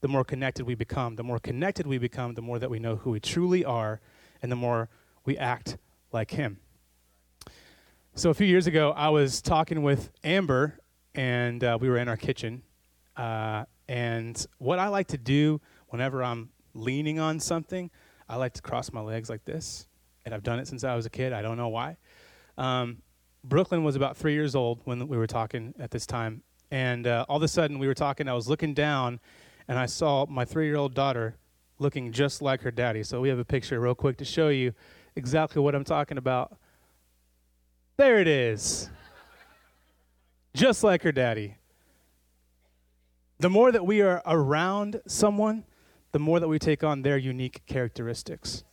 the 0.00 0.08
more 0.08 0.24
connected 0.24 0.66
we 0.66 0.74
become. 0.74 1.16
The 1.16 1.22
more 1.22 1.38
connected 1.38 1.86
we 1.86 1.98
become, 1.98 2.34
the 2.34 2.42
more 2.42 2.58
that 2.58 2.70
we 2.70 2.78
know 2.78 2.96
who 2.96 3.10
we 3.10 3.20
truly 3.20 3.64
are, 3.64 4.00
and 4.42 4.50
the 4.50 4.56
more 4.56 4.88
we 5.24 5.36
act 5.36 5.76
like 6.12 6.30
Him. 6.30 6.58
So 8.14 8.30
a 8.30 8.34
few 8.34 8.46
years 8.46 8.66
ago, 8.66 8.92
I 8.96 9.08
was 9.10 9.40
talking 9.40 9.82
with 9.82 10.10
Amber, 10.24 10.78
and 11.14 11.62
uh, 11.62 11.78
we 11.80 11.88
were 11.88 11.96
in 11.96 12.08
our 12.08 12.16
kitchen. 12.16 12.62
Uh, 13.16 13.64
and 13.88 14.46
what 14.58 14.78
I 14.78 14.88
like 14.88 15.08
to 15.08 15.18
do 15.18 15.60
whenever 15.88 16.22
I'm 16.22 16.50
leaning 16.74 17.18
on 17.18 17.40
something, 17.40 17.90
I 18.28 18.36
like 18.36 18.54
to 18.54 18.62
cross 18.62 18.92
my 18.92 19.00
legs 19.00 19.28
like 19.28 19.44
this. 19.44 19.86
And 20.24 20.34
I've 20.34 20.42
done 20.42 20.58
it 20.58 20.68
since 20.68 20.84
I 20.84 20.94
was 20.94 21.06
a 21.06 21.10
kid. 21.10 21.32
I 21.32 21.42
don't 21.42 21.56
know 21.56 21.68
why. 21.68 21.96
Um, 22.58 22.98
Brooklyn 23.42 23.84
was 23.84 23.96
about 23.96 24.16
three 24.16 24.34
years 24.34 24.54
old 24.54 24.80
when 24.84 25.08
we 25.08 25.16
were 25.16 25.26
talking 25.26 25.74
at 25.78 25.90
this 25.90 26.06
time. 26.06 26.42
And 26.70 27.06
uh, 27.06 27.24
all 27.28 27.38
of 27.38 27.42
a 27.42 27.48
sudden, 27.48 27.78
we 27.78 27.86
were 27.86 27.94
talking. 27.94 28.28
I 28.28 28.34
was 28.34 28.48
looking 28.48 28.74
down, 28.74 29.18
and 29.70 29.78
I 29.78 29.86
saw 29.86 30.26
my 30.26 30.44
three 30.44 30.66
year 30.66 30.74
old 30.74 30.94
daughter 30.94 31.36
looking 31.78 32.10
just 32.10 32.42
like 32.42 32.62
her 32.62 32.72
daddy. 32.72 33.04
So 33.04 33.20
we 33.20 33.28
have 33.28 33.38
a 33.38 33.44
picture, 33.44 33.78
real 33.78 33.94
quick, 33.94 34.16
to 34.16 34.24
show 34.24 34.48
you 34.48 34.74
exactly 35.14 35.62
what 35.62 35.76
I'm 35.76 35.84
talking 35.84 36.18
about. 36.18 36.58
There 37.96 38.18
it 38.18 38.26
is. 38.26 38.90
Just 40.54 40.82
like 40.82 41.04
her 41.04 41.12
daddy. 41.12 41.54
The 43.38 43.48
more 43.48 43.70
that 43.70 43.86
we 43.86 44.02
are 44.02 44.20
around 44.26 45.02
someone, 45.06 45.62
the 46.10 46.18
more 46.18 46.40
that 46.40 46.48
we 46.48 46.58
take 46.58 46.82
on 46.82 47.02
their 47.02 47.16
unique 47.16 47.62
characteristics. 47.66 48.64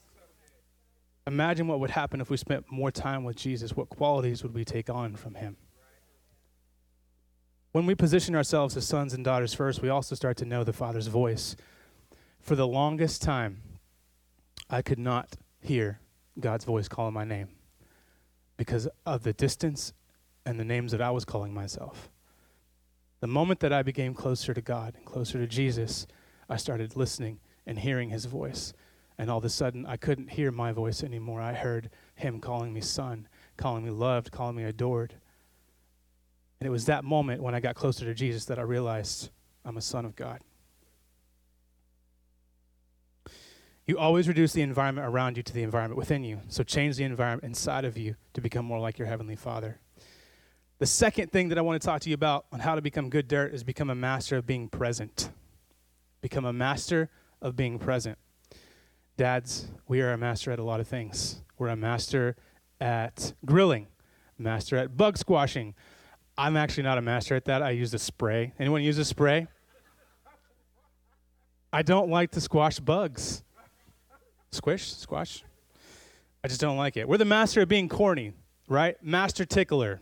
Imagine 1.28 1.68
what 1.68 1.80
would 1.80 1.92
happen 1.92 2.22
if 2.22 2.32
we 2.32 2.38
spent 2.38 2.72
more 2.72 2.90
time 2.90 3.24
with 3.24 3.36
Jesus. 3.36 3.74
What 3.74 3.90
qualities 3.90 4.42
would 4.42 4.56
we 4.56 4.66
take 4.66 4.90
on 4.90 5.16
from 5.16 5.36
him? 5.36 5.58
When 7.78 7.86
we 7.86 7.94
position 7.94 8.34
ourselves 8.34 8.76
as 8.76 8.88
sons 8.88 9.14
and 9.14 9.24
daughters 9.24 9.54
first, 9.54 9.84
we 9.84 9.90
also 9.90 10.16
start 10.16 10.36
to 10.38 10.46
know 10.46 10.64
the 10.64 10.74
Father's 10.74 11.06
voice. 11.06 11.56
For 12.42 12.56
the 12.56 12.68
longest 12.68 13.22
time, 13.22 13.62
I 14.68 14.82
could 14.82 14.98
not 14.98 15.36
hear 15.62 16.00
God's 16.40 16.66
voice 16.66 16.88
calling 16.88 17.14
my 17.14 17.24
name 17.24 17.50
because 18.58 18.88
of 19.06 19.22
the 19.22 19.32
distance 19.32 19.94
and 20.44 20.60
the 20.60 20.66
names 20.66 20.92
that 20.92 21.04
I 21.04 21.12
was 21.12 21.24
calling 21.24 21.54
myself. 21.54 22.10
The 23.20 23.28
moment 23.28 23.60
that 23.60 23.72
I 23.72 23.84
became 23.84 24.16
closer 24.16 24.56
to 24.56 24.62
God 24.62 24.96
and 24.96 25.06
closer 25.06 25.38
to 25.38 25.46
Jesus, 25.46 26.08
I 26.50 26.58
started 26.58 26.96
listening 26.96 27.42
and 27.68 27.78
hearing 27.78 28.10
his 28.10 28.26
voice. 28.26 28.74
And 29.20 29.30
all 29.30 29.38
of 29.38 29.46
a 29.46 29.50
sudden, 29.50 29.86
I 29.86 29.98
couldn't 29.98 30.32
hear 30.32 30.52
my 30.52 30.72
voice 30.72 31.04
anymore. 31.04 31.42
I 31.42 31.54
heard 31.54 31.92
him 32.16 32.40
calling 32.40 32.74
me 32.74 32.82
son, 32.82 33.28
calling 33.56 33.86
me 33.86 33.92
loved, 33.92 34.32
calling 34.32 34.56
me 34.56 34.64
adored. 34.64 35.14
And 36.60 36.68
it 36.68 36.72
was 36.72 36.86
that 36.86 37.04
moment 37.04 37.42
when 37.42 37.54
I 37.54 37.60
got 37.60 37.76
closer 37.76 38.06
to 38.06 38.14
Jesus 38.14 38.46
that 38.46 38.58
I 38.58 38.64
realized 38.64 39.30
I'm 39.64 39.78
a 39.78 39.82
son 39.82 40.06
of 40.06 40.16
God. 40.16 40.42
You 43.86 43.98
always 43.98 44.28
reduce 44.28 44.52
the 44.52 44.64
environment 44.64 45.08
around 45.08 45.38
you 45.38 45.44
to 45.44 45.54
the 45.54 45.64
environment 45.64 45.98
within 45.98 46.24
you. 46.24 46.42
So 46.50 46.64
change 46.64 46.98
the 46.98 47.06
environment 47.06 47.46
inside 47.46 47.86
of 47.86 47.98
you 47.98 48.16
to 48.34 48.42
become 48.42 48.66
more 48.66 48.80
like 48.80 49.00
your 49.00 49.08
Heavenly 49.08 49.38
Father. 49.38 49.80
The 50.80 50.86
second 50.86 51.32
thing 51.32 51.50
that 51.50 51.58
I 51.58 51.62
want 51.62 51.82
to 51.82 51.86
talk 51.86 52.02
to 52.02 52.10
you 52.10 52.14
about 52.14 52.46
on 52.52 52.60
how 52.60 52.76
to 52.76 52.82
become 52.82 53.10
good 53.10 53.28
dirt 53.28 53.54
is 53.54 53.64
become 53.64 53.90
a 53.90 53.96
master 53.96 54.36
of 54.36 54.46
being 54.46 54.68
present. 54.68 55.32
Become 56.22 56.46
a 56.46 56.54
master 56.54 57.10
of 57.42 57.56
being 57.56 57.80
present. 57.80 58.18
Dads, 59.16 59.68
we 59.88 60.02
are 60.02 60.12
a 60.12 60.18
master 60.18 60.52
at 60.52 60.60
a 60.60 60.64
lot 60.64 60.80
of 60.80 60.88
things. 60.88 61.42
We're 61.58 61.70
a 61.70 61.76
master 61.76 62.36
at 62.80 63.34
grilling, 63.46 63.88
master 64.38 64.78
at 64.78 64.98
bug 64.98 65.18
squashing. 65.18 65.74
I'm 66.38 66.56
actually 66.56 66.84
not 66.84 66.98
a 66.98 67.02
master 67.02 67.36
at 67.36 67.46
that. 67.46 67.64
I 67.64 67.72
use 67.72 67.94
a 67.94 68.00
spray. 68.00 68.54
Anyone 68.60 68.84
use 68.84 68.98
a 68.98 69.06
spray? 69.06 69.48
I 71.74 71.82
don't 71.82 72.10
like 72.10 72.32
to 72.32 72.42
squash 72.42 72.80
bugs. 72.80 73.44
Squish, 74.52 74.94
squash. 74.94 75.44
I 76.44 76.48
just 76.48 76.62
don't 76.62 76.78
like 76.78 76.96
it. 76.96 77.08
We're 77.08 77.18
the 77.18 77.26
master 77.26 77.62
of 77.62 77.68
being 77.68 77.90
corny, 77.90 78.34
right? 78.70 78.96
Master 79.04 79.46
tickler. 79.46 80.00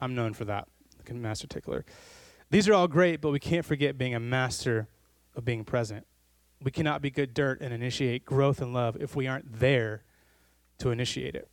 I'm 0.00 0.14
known 0.14 0.34
for 0.34 0.44
that. 0.44 0.68
Master 1.10 1.46
tickler. 1.46 1.84
These 2.50 2.68
are 2.68 2.74
all 2.74 2.88
great, 2.88 3.20
but 3.20 3.30
we 3.30 3.40
can't 3.40 3.64
forget 3.64 3.98
being 3.98 4.14
a 4.14 4.20
master 4.20 4.88
of 5.34 5.44
being 5.44 5.64
present. 5.64 6.06
We 6.62 6.70
cannot 6.70 7.02
be 7.02 7.10
good 7.10 7.34
dirt 7.34 7.60
and 7.60 7.74
initiate 7.74 8.24
growth 8.24 8.60
and 8.60 8.72
love 8.72 8.96
if 9.00 9.16
we 9.16 9.26
aren't 9.26 9.58
there 9.58 10.04
to 10.78 10.90
initiate 10.90 11.34
it. 11.34 11.48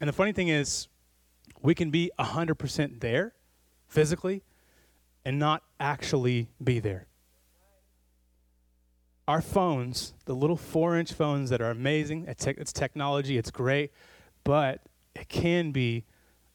And 0.00 0.08
the 0.08 0.12
funny 0.12 0.32
thing 0.32 0.48
is, 0.48 0.88
we 1.62 1.74
can 1.74 1.90
be 1.90 2.10
100% 2.18 3.00
there 3.00 3.34
physically 3.88 4.42
and 5.24 5.38
not 5.38 5.62
actually 5.80 6.48
be 6.62 6.78
there 6.78 7.06
our 9.28 9.42
phones, 9.42 10.14
the 10.24 10.34
little 10.34 10.56
four 10.56 10.96
inch 10.96 11.12
phones 11.12 11.50
that 11.50 11.60
are 11.60 11.70
amazing, 11.70 12.26
it's, 12.28 12.44
te- 12.44 12.54
it's 12.56 12.72
technology, 12.72 13.36
it's 13.36 13.50
great, 13.50 13.90
but 14.44 14.82
it 15.14 15.28
can 15.28 15.72
be 15.72 16.04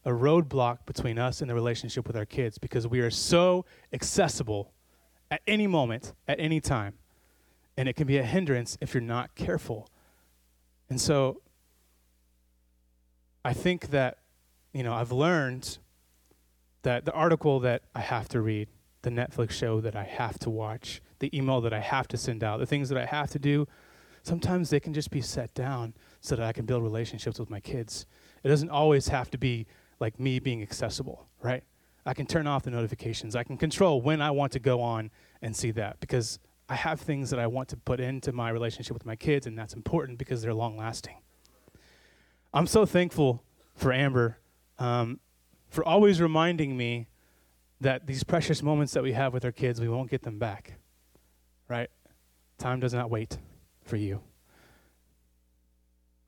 a 0.04 0.10
roadblock 0.10 0.78
between 0.86 1.18
us 1.18 1.40
and 1.40 1.50
the 1.50 1.54
relationship 1.54 2.06
with 2.06 2.16
our 2.16 2.24
kids 2.24 2.58
because 2.58 2.86
we 2.86 3.00
are 3.00 3.10
so 3.10 3.64
accessible 3.92 4.72
at 5.30 5.42
any 5.46 5.66
moment, 5.66 6.14
at 6.26 6.40
any 6.40 6.60
time. 6.60 6.94
And 7.76 7.88
it 7.88 7.94
can 7.94 8.06
be 8.06 8.18
a 8.18 8.22
hindrance 8.22 8.76
if 8.80 8.94
you're 8.94 9.02
not 9.02 9.34
careful. 9.34 9.88
And 10.88 11.00
so 11.00 11.42
I 13.44 13.52
think 13.52 13.90
that, 13.90 14.18
you 14.72 14.82
know, 14.82 14.94
I've 14.94 15.12
learned 15.12 15.78
that 16.82 17.04
the 17.04 17.12
article 17.12 17.60
that 17.60 17.82
I 17.94 18.00
have 18.00 18.28
to 18.30 18.40
read, 18.40 18.68
the 19.02 19.10
Netflix 19.10 19.50
show 19.50 19.80
that 19.80 19.94
I 19.94 20.04
have 20.04 20.38
to 20.40 20.50
watch, 20.50 21.00
the 21.18 21.36
email 21.36 21.60
that 21.60 21.72
I 21.72 21.80
have 21.80 22.08
to 22.08 22.16
send 22.16 22.42
out, 22.42 22.58
the 22.58 22.66
things 22.66 22.88
that 22.88 22.98
I 22.98 23.06
have 23.06 23.30
to 23.30 23.38
do, 23.38 23.66
sometimes 24.22 24.70
they 24.70 24.80
can 24.80 24.94
just 24.94 25.10
be 25.10 25.20
set 25.20 25.54
down 25.54 25.94
so 26.20 26.36
that 26.36 26.46
I 26.46 26.52
can 26.52 26.64
build 26.64 26.82
relationships 26.82 27.38
with 27.38 27.50
my 27.50 27.60
kids. 27.60 28.06
It 28.42 28.48
doesn't 28.48 28.70
always 28.70 29.08
have 29.08 29.30
to 29.30 29.38
be 29.38 29.66
like 30.00 30.18
me 30.18 30.38
being 30.38 30.62
accessible, 30.62 31.26
right? 31.42 31.62
I 32.04 32.14
can 32.14 32.26
turn 32.26 32.46
off 32.46 32.64
the 32.64 32.70
notifications. 32.70 33.36
I 33.36 33.44
can 33.44 33.56
control 33.56 34.00
when 34.00 34.20
I 34.20 34.30
want 34.30 34.52
to 34.52 34.58
go 34.58 34.80
on 34.80 35.10
and 35.40 35.54
see 35.54 35.70
that 35.72 36.00
because 36.00 36.38
I 36.68 36.74
have 36.74 37.00
things 37.00 37.30
that 37.30 37.38
I 37.38 37.46
want 37.46 37.68
to 37.68 37.76
put 37.76 38.00
into 38.00 38.32
my 38.32 38.50
relationship 38.50 38.94
with 38.94 39.06
my 39.06 39.14
kids, 39.14 39.46
and 39.46 39.56
that's 39.56 39.74
important 39.74 40.18
because 40.18 40.42
they're 40.42 40.54
long 40.54 40.76
lasting. 40.76 41.16
I'm 42.54 42.66
so 42.66 42.86
thankful 42.86 43.44
for 43.76 43.92
Amber 43.92 44.38
um, 44.78 45.20
for 45.68 45.84
always 45.84 46.20
reminding 46.20 46.76
me 46.76 47.06
that 47.80 48.06
these 48.06 48.22
precious 48.22 48.62
moments 48.62 48.92
that 48.92 49.02
we 49.02 49.12
have 49.12 49.32
with 49.32 49.44
our 49.44 49.52
kids, 49.52 49.80
we 49.80 49.88
won't 49.88 50.10
get 50.10 50.22
them 50.22 50.38
back 50.38 50.74
right? 51.72 51.88
Time 52.58 52.80
does 52.80 52.92
not 52.92 53.08
wait 53.08 53.38
for 53.82 53.96
you. 53.96 54.20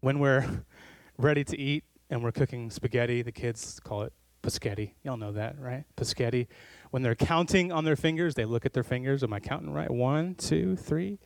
When 0.01 0.19
we're 0.19 0.65
ready 1.19 1.45
to 1.45 1.59
eat 1.59 1.85
and 2.09 2.23
we're 2.25 2.33
cooking 2.33 2.71
spaghetti, 2.71 3.21
the 3.21 3.31
kids 3.31 3.79
call 3.79 4.03
it 4.03 4.13
paschetti. 4.43 4.93
Y'all 5.03 5.19
know 5.19 5.33
that, 5.33 5.59
right? 5.59 5.85
Paschetti. 5.97 6.47
When 6.93 7.03
they're 7.03 7.15
counting 7.15 7.73
on 7.73 7.85
their 7.85 7.97
fingers, 7.97 8.35
they 8.35 8.47
look 8.47 8.65
at 8.65 8.73
their 8.73 8.83
fingers. 8.83 9.23
Am 9.23 9.35
I 9.35 9.41
counting 9.41 9.71
right? 9.71 9.91
One, 9.91 10.35
two, 10.35 10.77
three. 10.77 11.19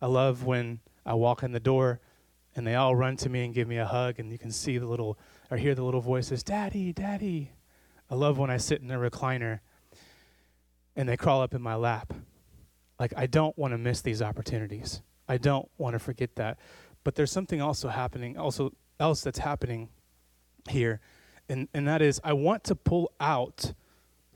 I 0.00 0.06
love 0.06 0.44
when 0.44 0.80
I 1.04 1.12
walk 1.12 1.42
in 1.42 1.52
the 1.52 1.60
door 1.60 2.00
and 2.54 2.66
they 2.66 2.74
all 2.74 2.96
run 2.96 3.18
to 3.18 3.28
me 3.28 3.44
and 3.44 3.52
give 3.52 3.68
me 3.68 3.76
a 3.76 3.84
hug, 3.84 4.18
and 4.18 4.32
you 4.32 4.38
can 4.38 4.50
see 4.50 4.78
the 4.78 4.86
little, 4.86 5.18
or 5.50 5.56
hear 5.56 5.74
the 5.74 5.82
little 5.84 6.00
voices, 6.00 6.42
Daddy, 6.42 6.92
Daddy. 6.92 7.52
I 8.10 8.14
love 8.14 8.38
when 8.38 8.50
I 8.50 8.56
sit 8.56 8.80
in 8.80 8.90
a 8.90 8.98
recliner 8.98 9.60
and 10.94 11.08
they 11.08 11.16
crawl 11.16 11.42
up 11.42 11.54
in 11.54 11.62
my 11.62 11.74
lap 11.74 12.12
Like, 12.98 13.12
I 13.16 13.26
don't 13.26 13.56
want 13.58 13.72
to 13.74 13.78
miss 13.78 14.00
these 14.00 14.22
opportunities. 14.22 15.02
I 15.28 15.36
don't 15.36 15.68
want 15.76 15.94
to 15.94 15.98
forget 15.98 16.36
that. 16.36 16.58
But 17.04 17.14
there's 17.14 17.30
something 17.30 17.60
also 17.60 17.88
happening, 17.88 18.38
also 18.38 18.72
else 18.98 19.20
that's 19.20 19.38
happening 19.38 19.90
here, 20.68 21.00
and, 21.48 21.68
and 21.74 21.86
that 21.86 22.02
is 22.02 22.20
I 22.24 22.32
want 22.32 22.64
to 22.64 22.74
pull 22.74 23.12
out 23.20 23.74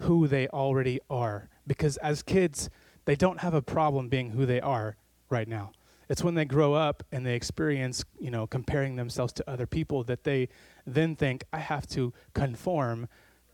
who 0.01 0.29
they 0.29 0.47
already 0.49 1.01
are. 1.09 1.49
Because 1.67 1.97
as 1.99 2.23
kids, 2.23 2.71
they 3.05 3.17
don't 3.17 3.41
have 3.41 3.55
a 3.55 3.63
problem 3.63 4.09
being 4.09 4.31
who 4.31 4.47
they 4.47 4.61
are 4.61 4.97
right 5.29 5.49
now. 5.49 5.73
It's 6.11 6.25
when 6.25 6.35
they 6.35 6.45
grow 6.45 6.75
up 6.75 7.05
and 7.13 7.25
they 7.25 7.37
experience, 7.37 8.05
you 8.19 8.33
know, 8.33 8.45
comparing 8.45 8.97
themselves 8.97 9.33
to 9.35 9.49
other 9.49 9.65
people 9.65 10.03
that 10.05 10.25
they 10.25 10.49
then 10.85 11.15
think, 11.15 11.45
I 11.53 11.59
have 11.59 11.87
to 11.91 12.13
conform 12.35 13.07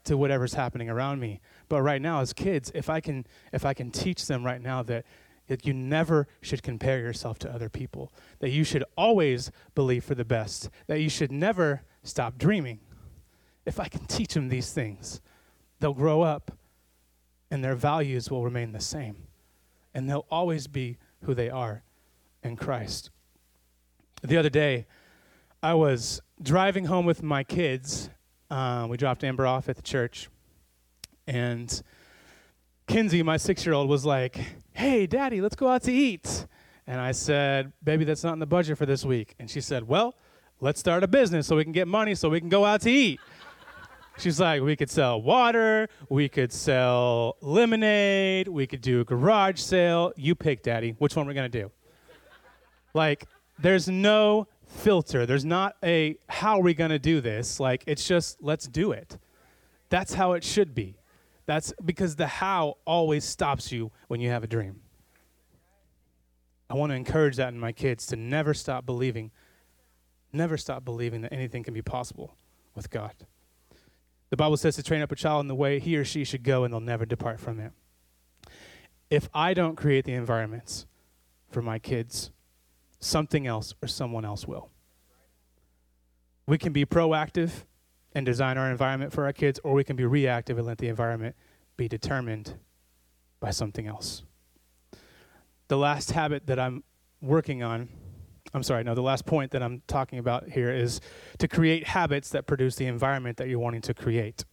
to 0.05 0.17
whatever's 0.17 0.55
happening 0.55 0.89
around 0.89 1.21
me. 1.21 1.43
But 1.69 1.83
right 1.83 2.01
now, 2.01 2.21
as 2.21 2.33
kids, 2.33 2.73
if 2.75 2.89
I 2.89 3.01
can, 3.01 3.27
if 3.53 3.67
I 3.67 3.75
can 3.75 3.91
teach 3.91 4.27
them 4.27 4.43
right 4.43 4.61
now 4.61 4.83
that 4.85 5.05
that 5.49 5.67
you 5.67 5.75
never 5.75 6.27
should 6.41 6.63
compare 6.63 6.99
yourself 6.99 7.39
to 7.39 7.55
other 7.55 7.69
people, 7.69 8.11
that 8.41 8.51
you 8.51 8.65
should 8.65 8.83
always 8.97 9.53
believe 9.75 10.03
for 10.03 10.15
the 10.15 10.25
best, 10.25 10.71
that 10.89 11.01
you 11.01 11.09
should 11.09 11.31
never 11.31 11.83
stop 12.03 12.37
dreaming. 12.37 12.81
If 13.65 13.79
I 13.79 13.87
can 13.87 14.07
teach 14.07 14.35
them 14.35 14.49
these 14.49 14.73
things, 14.73 15.21
they'll 15.79 15.95
grow 15.95 16.23
up 16.23 16.53
and 17.49 17.63
their 17.63 17.77
values 17.77 18.29
will 18.29 18.43
remain 18.43 18.73
the 18.73 18.81
same. 18.81 19.29
And 19.95 20.11
they'll 20.11 20.27
always 20.31 20.67
be 20.67 20.97
who 21.23 21.33
they 21.33 21.49
are 21.49 21.85
in 22.43 22.57
Christ. 22.57 23.11
The 24.23 24.37
other 24.37 24.51
day, 24.51 24.87
I 25.63 25.75
was 25.75 26.21
driving 26.43 26.87
home 26.87 27.07
with 27.07 27.23
my 27.23 27.45
kids. 27.45 28.11
Uh, 28.51 28.87
we 28.89 28.97
dropped 28.97 29.25
Amber 29.25 29.47
off 29.47 29.69
at 29.69 29.77
the 29.77 29.83
church. 29.83 30.29
And 31.27 31.83
Kinsey, 32.87 33.23
my 33.23 33.37
six 33.37 33.67
year 33.67 33.75
old, 33.75 33.89
was 33.89 34.05
like, 34.05 34.39
Hey, 34.73 35.07
daddy, 35.07 35.41
let's 35.41 35.57
go 35.57 35.69
out 35.69 35.83
to 35.85 35.93
eat. 35.93 36.47
And 36.87 37.01
I 37.01 37.13
said, 37.13 37.73
Baby, 37.83 38.05
that's 38.05 38.23
not 38.23 38.33
in 38.35 38.39
the 38.39 38.47
budget 38.47 38.79
for 38.79 38.87
this 38.87 39.05
week. 39.05 39.35
And 39.39 39.51
she 39.51 39.61
said, 39.61 39.89
Well, 39.89 40.15
let's 40.61 40.81
start 40.81 41.03
a 41.03 41.09
business 41.09 41.47
so 41.47 41.57
we 41.57 41.65
can 41.65 41.73
get 41.73 41.89
money 41.89 42.15
so 42.15 42.29
we 42.29 42.41
can 42.41 42.49
go 42.49 42.65
out 42.65 42.83
to 42.83 42.91
eat. 42.91 43.21
She's 44.19 44.41
like, 44.41 44.63
we 44.63 44.77
could 44.77 44.89
sell 44.89 45.21
water, 45.21 45.89
we 46.09 46.31
could 46.31 46.51
sell 46.51 47.37
lemonade, 47.43 48.49
we 48.49 48.67
could 48.67 48.81
do 48.81 49.01
a 49.01 49.05
garage 49.05 49.61
sale. 49.61 50.13
You 50.17 50.35
pick, 50.35 50.63
Daddy, 50.63 50.95
which 50.99 51.17
one 51.17 51.27
we're 51.27 51.35
gonna 51.35 51.51
do. 51.51 51.71
Like, 52.97 53.27
there's 53.59 53.89
no 53.89 54.49
filter. 54.67 55.27
There's 55.27 55.45
not 55.45 55.77
a 55.85 56.17
how 56.29 56.59
are 56.59 56.63
we 56.63 56.73
gonna 56.73 56.99
do 56.99 57.21
this? 57.21 57.61
Like, 57.61 57.85
it's 57.87 58.09
just 58.09 58.43
let's 58.43 58.67
do 58.67 58.91
it. 58.91 59.19
That's 59.91 60.15
how 60.15 60.33
it 60.33 60.43
should 60.43 60.75
be. 60.75 60.97
That's 61.45 61.75
because 61.85 62.17
the 62.17 62.27
how 62.27 62.79
always 62.87 63.25
stops 63.25 63.71
you 63.71 63.93
when 64.09 64.21
you 64.21 64.31
have 64.31 64.43
a 64.43 64.47
dream. 64.47 64.81
I 66.71 66.75
want 66.75 66.91
to 66.91 66.97
encourage 66.97 67.37
that 67.37 67.53
in 67.53 67.61
my 67.61 67.71
kids 67.71 68.07
to 68.07 68.17
never 68.17 68.55
stop 68.55 68.87
believing, 68.87 69.31
never 70.33 70.57
stop 70.57 70.85
believing 70.85 71.21
that 71.21 71.33
anything 71.33 71.63
can 71.63 71.75
be 71.75 71.83
possible 71.83 72.35
with 72.75 72.91
God. 72.91 73.15
The 74.31 74.37
Bible 74.37 74.57
says 74.57 74.75
to 74.77 74.83
train 74.83 75.03
up 75.03 75.13
a 75.13 75.17
child 75.17 75.43
in 75.43 75.49
the 75.49 75.55
way 75.55 75.79
he 75.79 75.97
or 75.97 76.05
she 76.05 76.25
should 76.25 76.43
go, 76.43 76.65
and 76.65 76.73
they'll 76.73 76.81
never 76.81 77.05
depart 77.05 77.39
from 77.39 77.61
it. 77.61 77.73
If 79.11 79.29
I 79.33 79.55
don't 79.55 79.77
create 79.77 80.07
the 80.07 80.15
environments 80.15 80.87
for 81.51 81.63
my 81.63 81.79
kids, 81.79 82.33
something 83.07 83.47
else 83.47 83.75
or 83.83 83.89
someone 83.89 84.25
else 84.25 84.47
will. 84.47 84.71
We 86.47 86.59
can 86.59 86.73
be 86.73 86.85
proactive 86.85 87.65
and 88.15 88.25
design 88.25 88.57
our 88.57 88.71
environment 88.71 89.13
for 89.13 89.25
our 89.25 89.33
kids, 89.33 89.61
or 89.63 89.75
we 89.75 89.85
can 89.85 89.97
be 89.97 90.05
reactive 90.05 90.59
and 90.59 90.67
let 90.67 90.79
the 90.79 90.89
environment 90.89 91.35
be 91.77 91.89
determined 91.89 92.55
by 93.41 93.51
something 93.51 93.87
else. 93.87 94.23
The 95.69 95.77
last 95.77 96.13
habit 96.13 96.47
that 96.47 96.59
I'm 96.59 96.85
working 97.21 97.63
on 97.63 97.89
I'm 98.55 98.63
sorry, 98.63 98.85
no, 98.85 98.95
the 98.95 99.03
last 99.03 99.27
point 99.27 99.51
that 99.53 99.63
I'm 99.63 99.83
talking 99.87 100.19
about 100.19 100.49
here 100.49 100.73
is 100.73 101.01
to 101.39 101.49
create 101.49 101.89
habits 101.89 102.31
that 102.31 102.47
produce 102.47 102.77
the 102.77 102.87
environment 102.87 103.37
that 103.37 103.49
you're 103.49 103.59
wanting 103.59 103.83
to 103.83 103.93
create. 103.93 104.47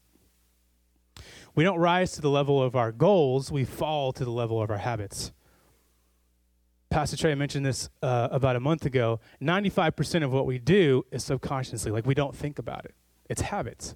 We 1.56 1.64
don't 1.64 1.80
rise 1.80 2.12
to 2.14 2.22
the 2.22 2.30
level 2.30 2.62
of 2.62 2.76
our 2.76 2.92
goals, 2.92 3.52
we 3.52 3.64
fall 3.64 4.12
to 4.14 4.26
the 4.26 4.32
level 4.32 4.62
of 4.62 4.70
our 4.70 4.80
habits. 4.80 5.32
Pastor 6.94 7.18
Trey 7.18 7.34
mentioned 7.34 7.66
this 7.66 7.90
uh, 8.04 8.28
about 8.30 8.56
a 8.56 8.60
month 8.60 8.86
ago. 8.86 9.20
95% 9.42 10.24
of 10.24 10.32
what 10.32 10.46
we 10.46 10.60
do 10.60 11.04
is 11.10 11.24
subconsciously, 11.24 11.92
like 11.92 12.06
we 12.06 12.14
don't 12.14 12.36
think 12.36 12.60
about 12.60 12.86
it, 12.86 12.94
it's 13.28 13.42
habits. 13.42 13.96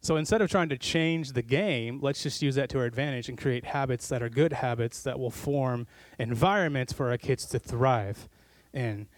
So 0.00 0.16
instead 0.16 0.40
of 0.40 0.50
trying 0.50 0.70
to 0.70 0.78
change 0.78 1.32
the 1.32 1.42
game, 1.42 2.00
let's 2.00 2.22
just 2.22 2.40
use 2.40 2.54
that 2.54 2.70
to 2.70 2.78
our 2.78 2.86
advantage 2.86 3.28
and 3.28 3.36
create 3.36 3.66
habits 3.66 4.08
that 4.08 4.22
are 4.22 4.30
good 4.30 4.54
habits 4.54 5.02
that 5.02 5.18
will 5.18 5.30
form 5.30 5.86
environments 6.18 6.90
for 6.90 7.10
our 7.10 7.18
kids 7.18 7.44
to 7.48 7.58
thrive 7.58 8.30
in. 8.72 9.08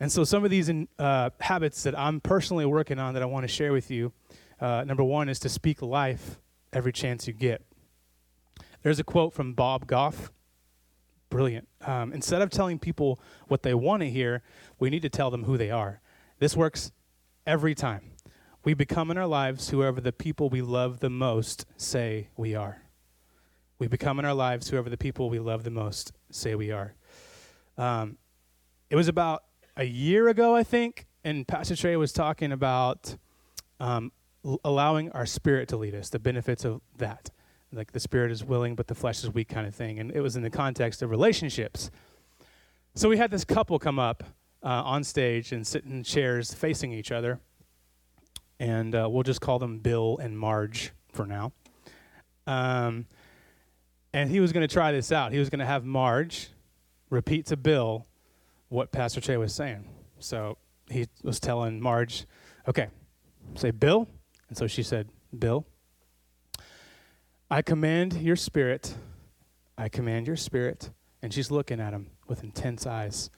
And 0.00 0.10
so, 0.10 0.24
some 0.24 0.42
of 0.42 0.50
these 0.50 0.70
uh, 0.98 1.28
habits 1.40 1.82
that 1.82 1.98
I'm 1.98 2.18
personally 2.18 2.64
working 2.64 2.98
on 2.98 3.12
that 3.12 3.22
I 3.22 3.26
want 3.26 3.44
to 3.44 3.48
share 3.48 3.74
with 3.74 3.90
you 3.90 4.10
uh, 4.58 4.84
number 4.86 5.04
one 5.04 5.28
is 5.28 5.38
to 5.40 5.50
speak 5.50 5.82
life 5.82 6.40
every 6.72 6.94
chance 6.94 7.26
you 7.26 7.34
get. 7.34 7.62
There's 8.82 8.98
a 8.98 9.04
quote 9.04 9.34
from 9.34 9.52
Bob 9.52 9.86
Goff. 9.86 10.32
Brilliant. 11.30 11.68
Um, 11.82 12.12
instead 12.12 12.42
of 12.42 12.50
telling 12.50 12.78
people 12.78 13.20
what 13.48 13.62
they 13.62 13.74
want 13.74 14.02
to 14.02 14.10
hear, 14.10 14.42
we 14.78 14.90
need 14.90 15.02
to 15.02 15.10
tell 15.10 15.30
them 15.30 15.44
who 15.44 15.58
they 15.58 15.70
are. 15.70 16.00
This 16.38 16.56
works 16.56 16.92
every 17.46 17.74
time. 17.74 18.12
We 18.64 18.74
become 18.74 19.10
in 19.10 19.18
our 19.18 19.26
lives 19.26 19.70
whoever 19.70 20.00
the 20.00 20.12
people 20.12 20.48
we 20.48 20.62
love 20.62 21.00
the 21.00 21.10
most 21.10 21.64
say 21.76 22.28
we 22.36 22.54
are. 22.54 22.82
We 23.78 23.86
become 23.86 24.18
in 24.18 24.24
our 24.24 24.34
lives 24.34 24.68
whoever 24.68 24.90
the 24.90 24.96
people 24.96 25.30
we 25.30 25.38
love 25.38 25.64
the 25.64 25.70
most 25.70 26.12
say 26.30 26.54
we 26.54 26.70
are. 26.72 26.94
Um, 27.76 28.18
it 28.90 28.96
was 28.96 29.08
about 29.08 29.44
a 29.76 29.84
year 29.84 30.28
ago, 30.28 30.56
I 30.56 30.64
think, 30.64 31.06
and 31.24 31.46
Pastor 31.46 31.76
Trey 31.76 31.96
was 31.96 32.12
talking 32.12 32.52
about 32.52 33.16
um, 33.78 34.12
allowing 34.64 35.10
our 35.12 35.26
spirit 35.26 35.68
to 35.68 35.76
lead 35.76 35.94
us, 35.94 36.08
the 36.08 36.18
benefits 36.18 36.64
of 36.64 36.80
that. 36.96 37.30
Like 37.72 37.92
the 37.92 38.00
spirit 38.00 38.30
is 38.30 38.44
willing, 38.44 38.74
but 38.74 38.86
the 38.86 38.94
flesh 38.94 39.22
is 39.22 39.32
weak, 39.32 39.48
kind 39.48 39.66
of 39.66 39.74
thing. 39.74 39.98
And 39.98 40.10
it 40.12 40.20
was 40.20 40.36
in 40.36 40.42
the 40.42 40.50
context 40.50 41.02
of 41.02 41.10
relationships. 41.10 41.90
So 42.94 43.08
we 43.08 43.16
had 43.18 43.30
this 43.30 43.44
couple 43.44 43.78
come 43.78 43.98
up 43.98 44.24
uh, 44.62 44.82
on 44.84 45.04
stage 45.04 45.52
and 45.52 45.66
sit 45.66 45.84
in 45.84 46.02
chairs 46.02 46.52
facing 46.54 46.92
each 46.92 47.12
other. 47.12 47.40
And 48.58 48.94
uh, 48.94 49.08
we'll 49.10 49.22
just 49.22 49.40
call 49.40 49.58
them 49.58 49.78
Bill 49.78 50.18
and 50.20 50.38
Marge 50.38 50.92
for 51.12 51.26
now. 51.26 51.52
Um, 52.46 53.06
and 54.12 54.30
he 54.30 54.40
was 54.40 54.52
going 54.52 54.66
to 54.66 54.72
try 54.72 54.90
this 54.90 55.12
out. 55.12 55.32
He 55.32 55.38
was 55.38 55.50
going 55.50 55.60
to 55.60 55.66
have 55.66 55.84
Marge 55.84 56.48
repeat 57.10 57.46
to 57.46 57.56
Bill 57.56 58.06
what 58.68 58.90
Pastor 58.90 59.20
Trey 59.20 59.36
was 59.36 59.54
saying. 59.54 59.84
So 60.18 60.58
he 60.90 61.06
was 61.22 61.38
telling 61.38 61.80
Marge, 61.80 62.26
okay, 62.66 62.88
say 63.54 63.70
Bill. 63.70 64.08
And 64.48 64.56
so 64.56 64.66
she 64.66 64.82
said, 64.82 65.08
Bill, 65.38 65.66
I 67.50 67.62
command 67.62 68.14
your 68.14 68.36
spirit. 68.36 68.94
I 69.76 69.88
command 69.88 70.26
your 70.26 70.36
spirit. 70.36 70.90
And 71.22 71.32
she's 71.32 71.50
looking 71.50 71.80
at 71.80 71.92
him 71.92 72.10
with 72.26 72.44
intense 72.44 72.86
eyes. 72.86 73.30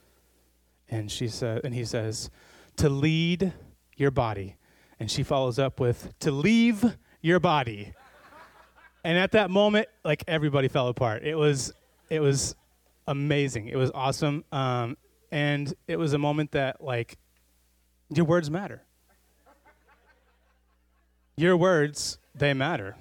And 0.88 1.10
she 1.10 1.28
said, 1.28 1.60
and 1.64 1.74
he 1.74 1.84
says, 1.84 2.30
to 2.76 2.88
lead 2.88 3.52
your 3.96 4.10
body. 4.10 4.56
And 4.98 5.10
she 5.10 5.22
follows 5.22 5.58
up 5.58 5.78
with, 5.78 6.12
to 6.20 6.30
leave 6.30 6.84
your 7.22 7.38
body. 7.38 7.94
And 9.04 9.16
at 9.16 9.32
that 9.32 9.50
moment, 9.50 9.88
like 10.04 10.24
everybody 10.26 10.68
fell 10.68 10.88
apart. 10.88 11.22
It 11.22 11.36
was, 11.36 11.72
it 12.10 12.20
was 12.20 12.56
amazing. 13.06 13.68
It 13.68 13.76
was 13.76 13.90
awesome. 13.94 14.44
Um, 14.52 14.96
and 15.30 15.72
it 15.86 15.98
was 15.98 16.12
a 16.12 16.18
moment 16.18 16.50
that, 16.52 16.82
like, 16.82 17.16
your 18.12 18.24
words 18.24 18.50
matter. 18.50 18.82
Your 21.36 21.56
words, 21.56 22.18
they 22.34 22.52
matter. 22.52 22.96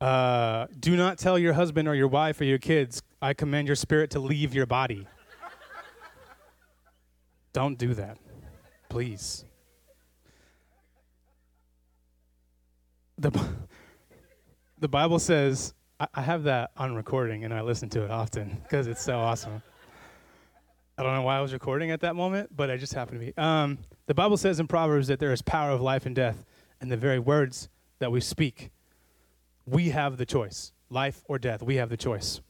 Uh, 0.00 0.66
do 0.78 0.96
not 0.96 1.18
tell 1.18 1.38
your 1.38 1.52
husband 1.52 1.86
or 1.86 1.94
your 1.94 2.08
wife 2.08 2.40
or 2.40 2.44
your 2.44 2.58
kids, 2.58 3.02
I 3.20 3.34
command 3.34 3.66
your 3.66 3.76
spirit 3.76 4.10
to 4.12 4.20
leave 4.20 4.54
your 4.54 4.66
body. 4.66 5.06
Don't 7.52 7.76
do 7.76 7.94
that, 7.94 8.16
please. 8.88 9.44
The, 13.18 13.30
the 14.78 14.88
Bible 14.88 15.18
says, 15.18 15.74
I, 15.98 16.06
I 16.14 16.22
have 16.22 16.44
that 16.44 16.70
on 16.76 16.94
recording 16.94 17.44
and 17.44 17.52
I 17.52 17.60
listen 17.60 17.90
to 17.90 18.04
it 18.04 18.10
often 18.10 18.60
because 18.62 18.86
it's 18.86 19.02
so 19.02 19.18
awesome. 19.18 19.62
I 20.96 21.02
don't 21.02 21.14
know 21.14 21.22
why 21.22 21.36
I 21.36 21.40
was 21.40 21.52
recording 21.52 21.90
at 21.90 22.00
that 22.00 22.14
moment, 22.14 22.54
but 22.56 22.70
I 22.70 22.76
just 22.76 22.94
happened 22.94 23.20
to 23.20 23.26
be. 23.26 23.36
Um, 23.36 23.78
the 24.06 24.14
Bible 24.14 24.36
says 24.36 24.60
in 24.60 24.66
Proverbs 24.66 25.08
that 25.08 25.18
there 25.18 25.32
is 25.32 25.42
power 25.42 25.70
of 25.70 25.80
life 25.80 26.06
and 26.06 26.14
death 26.14 26.44
in 26.80 26.88
the 26.88 26.96
very 26.96 27.18
words 27.18 27.68
that 27.98 28.10
we 28.12 28.20
speak. 28.20 28.70
We 29.70 29.90
have 29.90 30.16
the 30.16 30.26
choice 30.26 30.72
life 30.90 31.22
or 31.28 31.38
death. 31.38 31.62
We 31.62 31.76
have 31.76 31.88
the 31.88 31.96
choice. 31.96 32.40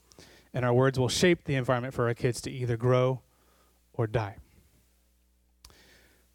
And 0.54 0.64
our 0.64 0.72
words 0.72 0.98
will 0.98 1.08
shape 1.08 1.44
the 1.44 1.54
environment 1.54 1.92
for 1.92 2.08
our 2.08 2.14
kids 2.14 2.40
to 2.42 2.50
either 2.50 2.76
grow 2.76 3.20
or 3.92 4.06
die. 4.06 4.36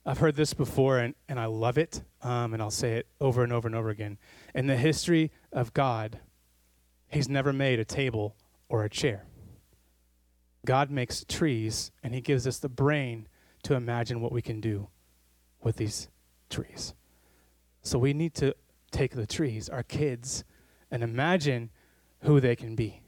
I've 0.05 0.19
heard 0.19 0.35
this 0.35 0.53
before 0.53 0.99
and, 0.99 1.15
and 1.27 1.39
I 1.39 1.47
love 1.47 1.79
it, 1.79 2.03
um, 2.21 2.53
and 2.53 2.61
I'll 2.61 2.69
say 2.69 2.93
it 2.93 3.07
over 3.19 3.43
and 3.43 3.51
over 3.51 3.67
and 3.67 3.75
over 3.75 3.89
again. 3.89 4.19
In 4.53 4.67
the 4.67 4.77
history 4.77 5.31
of 5.51 5.73
God, 5.73 6.19
He's 7.09 7.27
never 7.27 7.51
made 7.51 7.79
a 7.79 7.85
table 7.85 8.35
or 8.69 8.83
a 8.83 8.89
chair. 8.89 9.25
God 10.63 10.91
makes 10.91 11.23
trees, 11.23 11.91
and 12.03 12.13
He 12.13 12.21
gives 12.21 12.45
us 12.45 12.59
the 12.59 12.69
brain 12.69 13.27
to 13.63 13.73
imagine 13.73 14.21
what 14.21 14.31
we 14.31 14.41
can 14.41 14.61
do 14.61 14.89
with 15.61 15.77
these 15.77 16.07
trees. 16.49 16.93
So 17.81 17.97
we 17.97 18.13
need 18.13 18.35
to 18.35 18.55
take 18.91 19.15
the 19.15 19.25
trees, 19.27 19.69
our 19.69 19.83
kids, 19.83 20.43
and 20.91 21.03
imagine 21.03 21.69
who 22.21 22.39
they 22.39 22.55
can 22.55 22.75
be, 22.75 23.01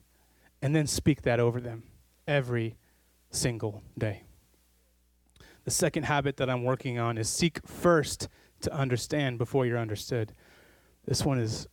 and 0.61 0.75
then 0.75 0.87
speak 0.87 1.23
that 1.23 1.39
over 1.39 1.59
them 1.59 1.83
every 2.27 2.75
single 3.31 3.83
day. 3.97 4.23
The 5.65 5.71
second 5.71 6.03
habit 6.03 6.37
that 6.37 6.49
I'm 6.49 6.63
working 6.63 6.97
on 6.97 7.17
is 7.17 7.29
seek 7.29 7.59
first 7.67 8.29
to 8.61 8.73
understand 8.73 9.37
before 9.37 9.65
you're 9.65 9.77
understood. 9.77 10.33
This 11.05 11.25
one 11.25 11.39
is, 11.39 11.67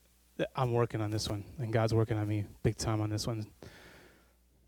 I'm 0.56 0.72
working 0.72 1.00
on 1.00 1.10
this 1.10 1.28
one, 1.28 1.44
and 1.58 1.72
God's 1.72 1.94
working 1.94 2.18
on 2.18 2.26
me 2.26 2.44
big 2.62 2.76
time 2.76 3.00
on 3.00 3.10
this 3.10 3.26
one. 3.26 3.46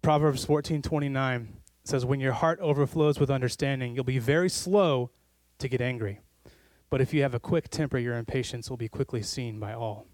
Proverbs 0.03 0.45
14 0.45 0.83
29 0.83 1.57
says, 1.83 2.05
When 2.05 2.21
your 2.21 2.33
heart 2.33 2.61
overflows 2.61 3.19
with 3.19 3.31
understanding, 3.31 3.95
you'll 3.95 4.05
be 4.05 4.19
very 4.19 4.49
slow 4.49 5.11
to 5.59 5.69
get 5.69 5.81
angry. 5.81 6.21
But 6.91 7.01
if 7.01 7.13
you 7.13 7.23
have 7.23 7.35
a 7.35 7.41
quick 7.41 7.69
temper, 7.69 7.99
your 7.99 8.17
impatience 8.17 8.71
will 8.71 8.77
be 8.77 8.89
quickly 8.89 9.23
seen 9.23 9.59
by 9.59 9.73
all. 9.73 10.07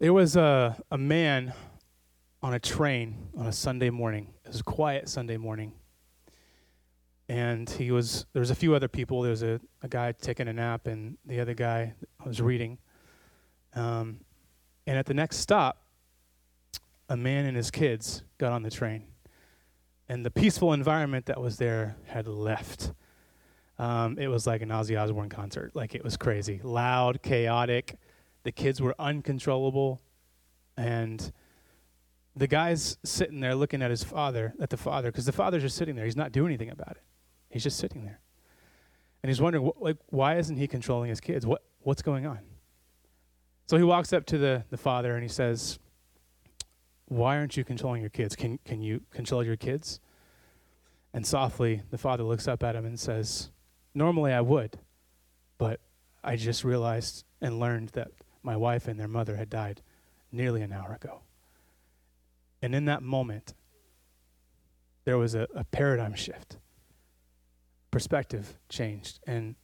There 0.00 0.12
was 0.12 0.34
a, 0.34 0.76
a 0.90 0.98
man 0.98 1.54
on 2.42 2.52
a 2.52 2.58
train 2.58 3.28
on 3.36 3.46
a 3.46 3.52
Sunday 3.52 3.90
morning. 3.90 4.34
It 4.44 4.48
was 4.48 4.60
a 4.60 4.64
quiet 4.64 5.08
Sunday 5.08 5.36
morning. 5.36 5.72
And 7.28 7.70
he 7.70 7.92
was, 7.92 8.26
there 8.32 8.40
was 8.40 8.50
a 8.50 8.56
few 8.56 8.74
other 8.74 8.88
people. 8.88 9.22
There 9.22 9.30
was 9.30 9.44
a, 9.44 9.60
a 9.82 9.88
guy 9.88 10.10
taking 10.10 10.48
a 10.48 10.52
nap, 10.52 10.88
and 10.88 11.16
the 11.24 11.38
other 11.38 11.54
guy 11.54 11.94
was 12.26 12.42
reading. 12.42 12.78
Um, 13.76 14.18
and 14.84 14.98
at 14.98 15.06
the 15.06 15.14
next 15.14 15.36
stop, 15.36 15.80
a 17.08 17.16
man 17.16 17.46
and 17.46 17.56
his 17.56 17.70
kids 17.70 18.24
got 18.36 18.50
on 18.50 18.64
the 18.64 18.70
train. 18.70 19.04
And 20.08 20.26
the 20.26 20.30
peaceful 20.30 20.72
environment 20.72 21.26
that 21.26 21.40
was 21.40 21.56
there 21.56 21.96
had 22.06 22.26
left. 22.26 22.92
Um, 23.78 24.18
it 24.18 24.26
was 24.26 24.44
like 24.44 24.60
an 24.60 24.70
Ozzy 24.70 25.00
Osbourne 25.00 25.28
concert. 25.28 25.70
Like 25.74 25.94
it 25.94 26.02
was 26.02 26.16
crazy, 26.16 26.60
loud, 26.64 27.22
chaotic. 27.22 27.96
The 28.44 28.52
kids 28.52 28.80
were 28.80 28.94
uncontrollable. 28.98 30.00
And 30.76 31.32
the 32.36 32.46
guy's 32.46 32.96
sitting 33.04 33.40
there 33.40 33.54
looking 33.54 33.82
at 33.82 33.90
his 33.90 34.02
father, 34.02 34.54
at 34.60 34.70
the 34.70 34.76
father, 34.76 35.10
because 35.10 35.26
the 35.26 35.32
father's 35.32 35.62
just 35.62 35.76
sitting 35.76 35.96
there. 35.96 36.04
He's 36.04 36.16
not 36.16 36.32
doing 36.32 36.48
anything 36.48 36.70
about 36.70 36.92
it. 36.92 37.02
He's 37.50 37.62
just 37.62 37.78
sitting 37.78 38.04
there. 38.04 38.20
And 39.22 39.30
he's 39.30 39.40
wondering, 39.40 39.66
wh- 39.66 39.80
like, 39.80 39.96
why 40.06 40.36
isn't 40.38 40.56
he 40.56 40.66
controlling 40.66 41.10
his 41.10 41.20
kids? 41.20 41.46
What, 41.46 41.62
what's 41.80 42.02
going 42.02 42.26
on? 42.26 42.40
So 43.66 43.76
he 43.76 43.82
walks 43.82 44.12
up 44.12 44.26
to 44.26 44.38
the, 44.38 44.64
the 44.70 44.76
father 44.76 45.14
and 45.14 45.22
he 45.22 45.28
says, 45.28 45.78
why 47.06 47.36
aren't 47.36 47.56
you 47.56 47.64
controlling 47.64 48.00
your 48.00 48.10
kids? 48.10 48.34
Can, 48.34 48.58
can 48.64 48.82
you 48.82 49.02
control 49.10 49.44
your 49.44 49.56
kids? 49.56 50.00
And 51.12 51.24
softly, 51.24 51.82
the 51.90 51.98
father 51.98 52.24
looks 52.24 52.48
up 52.48 52.62
at 52.62 52.74
him 52.74 52.84
and 52.84 52.98
says, 52.98 53.50
Normally 53.94 54.32
I 54.32 54.40
would, 54.40 54.78
but 55.58 55.78
I 56.24 56.34
just 56.34 56.64
realized 56.64 57.24
and 57.40 57.60
learned 57.60 57.90
that 57.90 58.08
my 58.44 58.56
wife 58.56 58.86
and 58.86 58.98
their 58.98 59.08
mother 59.08 59.36
had 59.36 59.50
died 59.50 59.82
nearly 60.30 60.62
an 60.62 60.72
hour 60.72 60.92
ago. 60.94 61.22
And 62.62 62.74
in 62.74 62.84
that 62.86 63.02
moment, 63.02 63.54
there 65.04 65.18
was 65.18 65.34
a, 65.34 65.46
a 65.54 65.64
paradigm 65.64 66.14
shift. 66.14 66.58
Perspective 67.90 68.58
changed. 68.68 69.20
And 69.26 69.54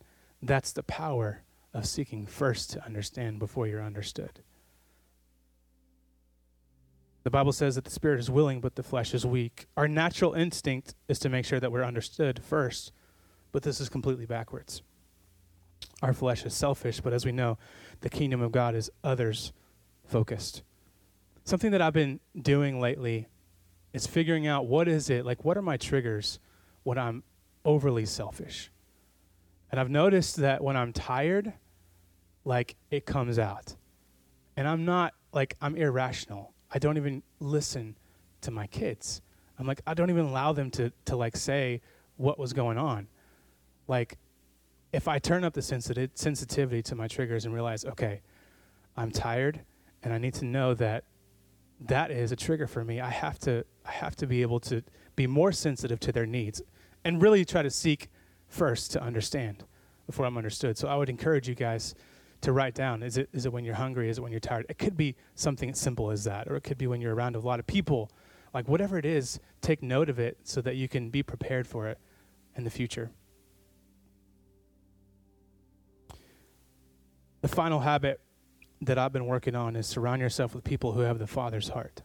that's 0.42 0.72
the 0.72 0.82
power 0.82 1.42
of 1.72 1.86
seeking 1.86 2.26
first 2.26 2.70
to 2.70 2.84
understand 2.84 3.38
before 3.38 3.66
you're 3.66 3.82
understood. 3.82 4.40
The 7.22 7.30
Bible 7.30 7.52
says 7.52 7.74
that 7.74 7.84
the 7.84 7.90
spirit 7.90 8.18
is 8.18 8.30
willing, 8.30 8.60
but 8.60 8.76
the 8.76 8.82
flesh 8.82 9.12
is 9.12 9.26
weak. 9.26 9.66
Our 9.76 9.86
natural 9.86 10.32
instinct 10.32 10.94
is 11.06 11.18
to 11.20 11.28
make 11.28 11.44
sure 11.44 11.60
that 11.60 11.70
we're 11.70 11.84
understood 11.84 12.42
first, 12.42 12.92
but 13.52 13.62
this 13.62 13.80
is 13.80 13.90
completely 13.90 14.24
backwards. 14.24 14.82
Our 16.02 16.14
flesh 16.14 16.46
is 16.46 16.54
selfish, 16.54 17.00
but 17.00 17.12
as 17.12 17.26
we 17.26 17.32
know, 17.32 17.58
the 18.00 18.10
kingdom 18.10 18.40
of 18.40 18.52
God 18.52 18.74
is 18.74 18.90
others 19.04 19.52
focused. 20.04 20.62
Something 21.44 21.70
that 21.72 21.82
I've 21.82 21.92
been 21.92 22.20
doing 22.40 22.80
lately 22.80 23.28
is 23.92 24.06
figuring 24.06 24.46
out 24.46 24.66
what 24.66 24.88
is 24.88 25.10
it, 25.10 25.24
like, 25.24 25.44
what 25.44 25.56
are 25.56 25.62
my 25.62 25.76
triggers 25.76 26.38
when 26.82 26.98
I'm 26.98 27.22
overly 27.64 28.06
selfish? 28.06 28.70
And 29.70 29.80
I've 29.80 29.90
noticed 29.90 30.36
that 30.36 30.62
when 30.62 30.76
I'm 30.76 30.92
tired, 30.92 31.52
like, 32.44 32.76
it 32.90 33.06
comes 33.06 33.38
out. 33.38 33.76
And 34.56 34.66
I'm 34.66 34.84
not, 34.84 35.14
like, 35.32 35.56
I'm 35.60 35.76
irrational. 35.76 36.52
I 36.70 36.78
don't 36.78 36.96
even 36.96 37.22
listen 37.40 37.96
to 38.42 38.50
my 38.50 38.66
kids. 38.66 39.22
I'm 39.58 39.66
like, 39.66 39.82
I 39.86 39.94
don't 39.94 40.10
even 40.10 40.26
allow 40.26 40.52
them 40.52 40.70
to, 40.72 40.92
to 41.06 41.16
like 41.16 41.36
say 41.36 41.82
what 42.16 42.38
was 42.38 42.52
going 42.52 42.78
on. 42.78 43.08
Like, 43.88 44.18
if 44.92 45.06
I 45.06 45.18
turn 45.18 45.44
up 45.44 45.54
the 45.54 45.62
sensitivity 45.62 46.82
to 46.82 46.94
my 46.94 47.06
triggers 47.06 47.44
and 47.44 47.54
realize, 47.54 47.84
okay, 47.84 48.22
I'm 48.96 49.10
tired 49.10 49.60
and 50.02 50.12
I 50.12 50.18
need 50.18 50.34
to 50.34 50.44
know 50.44 50.74
that 50.74 51.04
that 51.80 52.10
is 52.10 52.32
a 52.32 52.36
trigger 52.36 52.66
for 52.66 52.84
me, 52.84 53.00
I 53.00 53.10
have 53.10 53.38
to, 53.40 53.64
I 53.86 53.92
have 53.92 54.16
to 54.16 54.26
be 54.26 54.42
able 54.42 54.60
to 54.60 54.82
be 55.16 55.26
more 55.26 55.52
sensitive 55.52 56.00
to 56.00 56.12
their 56.12 56.26
needs 56.26 56.60
and 57.04 57.22
really 57.22 57.44
try 57.44 57.62
to 57.62 57.70
seek 57.70 58.10
first 58.48 58.90
to 58.92 59.02
understand 59.02 59.64
before 60.06 60.26
I'm 60.26 60.36
understood. 60.36 60.76
So 60.76 60.88
I 60.88 60.96
would 60.96 61.08
encourage 61.08 61.48
you 61.48 61.54
guys 61.54 61.94
to 62.40 62.52
write 62.52 62.74
down. 62.74 63.02
Is 63.02 63.16
it, 63.16 63.28
is 63.32 63.46
it 63.46 63.52
when 63.52 63.64
you're 63.64 63.74
hungry? 63.76 64.10
Is 64.10 64.18
it 64.18 64.22
when 64.22 64.32
you're 64.32 64.40
tired? 64.40 64.66
It 64.68 64.78
could 64.78 64.96
be 64.96 65.14
something 65.34 65.70
as 65.70 65.78
simple 65.78 66.10
as 66.10 66.24
that, 66.24 66.48
or 66.48 66.56
it 66.56 66.62
could 66.62 66.78
be 66.78 66.86
when 66.86 67.00
you're 67.00 67.14
around 67.14 67.36
a 67.36 67.40
lot 67.40 67.60
of 67.60 67.66
people. 67.66 68.10
Like, 68.52 68.66
whatever 68.66 68.98
it 68.98 69.06
is, 69.06 69.38
take 69.60 69.82
note 69.82 70.08
of 70.08 70.18
it 70.18 70.38
so 70.42 70.60
that 70.62 70.74
you 70.74 70.88
can 70.88 71.10
be 71.10 71.22
prepared 71.22 71.66
for 71.66 71.86
it 71.86 71.98
in 72.56 72.64
the 72.64 72.70
future. 72.70 73.10
The 77.42 77.48
final 77.48 77.80
habit 77.80 78.20
that 78.82 78.98
I've 78.98 79.12
been 79.12 79.26
working 79.26 79.54
on 79.54 79.76
is 79.76 79.86
surround 79.86 80.20
yourself 80.20 80.54
with 80.54 80.64
people 80.64 80.92
who 80.92 81.00
have 81.00 81.18
the 81.18 81.26
Father's 81.26 81.68
heart. 81.68 82.02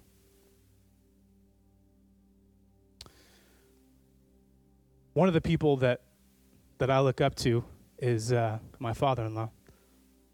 One 5.14 5.28
of 5.28 5.34
the 5.34 5.42
people 5.42 5.78
that 5.78 6.02
that 6.78 6.90
I 6.90 7.00
look 7.00 7.22
up 7.22 7.36
to 7.36 7.64
is 7.98 8.34
uh, 8.34 8.60
my 8.80 8.92
father-in-law. 8.92 9.50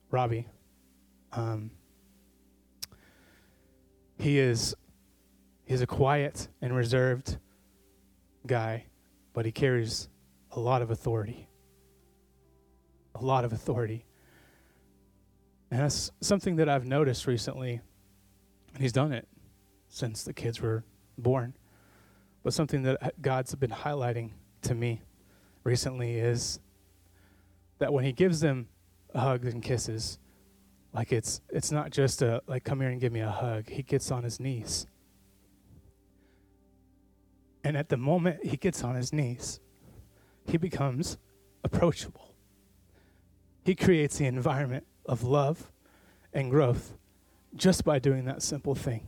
Robbie. 0.10 0.48
Um, 1.32 1.72
he 4.18 4.40
is 4.40 4.76
he's 5.66 5.82
a 5.82 5.88
quiet 5.88 6.48
and 6.62 6.76
reserved 6.76 7.38
guy, 8.46 8.86
but 9.34 9.46
he 9.46 9.52
carries 9.52 10.10
a 10.52 10.60
lot 10.60 10.82
of 10.82 10.92
authority. 10.92 11.48
A 13.16 13.24
lot 13.24 13.46
of 13.46 13.54
authority. 13.54 14.06
And 15.72 15.80
that's 15.80 16.12
something 16.20 16.58
that 16.58 16.70
I've 16.70 16.86
noticed 16.86 17.26
recently. 17.26 17.82
And 18.74 18.82
he's 18.82 18.92
done 18.92 19.12
it 19.14 19.28
since 19.90 20.24
the 20.24 20.34
kids 20.34 20.62
were 20.62 20.84
born. 21.18 21.56
But 22.44 22.54
something 22.54 22.84
that 22.84 23.22
God's 23.22 23.56
been 23.56 23.72
highlighting 23.72 24.32
to 24.64 24.76
me 24.76 25.02
recently 25.64 26.18
is 26.18 26.60
that 27.80 27.92
when 27.92 28.04
he 28.04 28.12
gives 28.12 28.42
them 28.42 28.68
hugs 29.16 29.54
and 29.54 29.62
kisses. 29.62 30.20
Like 30.94 31.12
it's 31.12 31.42
it's 31.50 31.72
not 31.72 31.92
just 31.92 32.22
a 32.22 32.42
like 32.48 32.64
come 32.64 32.82
here 32.82 32.90
and 32.90 33.00
give 33.00 33.14
me 33.14 33.22
a 33.22 33.30
hug. 33.30 33.70
He 33.70 33.84
gets 33.84 34.12
on 34.12 34.24
his 34.24 34.40
knees. 34.40 34.88
And 37.64 37.78
at 37.78 37.90
the 37.90 37.98
moment 37.98 38.46
he 38.46 38.58
gets 38.58 38.84
on 38.84 38.96
his 38.96 39.14
knees, 39.14 39.60
he 40.46 40.58
becomes 40.58 41.18
approachable. 41.64 42.36
He 43.64 43.76
creates 43.76 44.18
the 44.18 44.26
environment 44.26 44.86
of 45.12 45.24
love 45.24 45.70
and 46.34 46.50
growth 46.50 46.94
just 47.54 47.84
by 47.84 48.00
doing 48.00 48.24
that 48.26 48.42
simple 48.42 48.74
thing. 48.74 49.06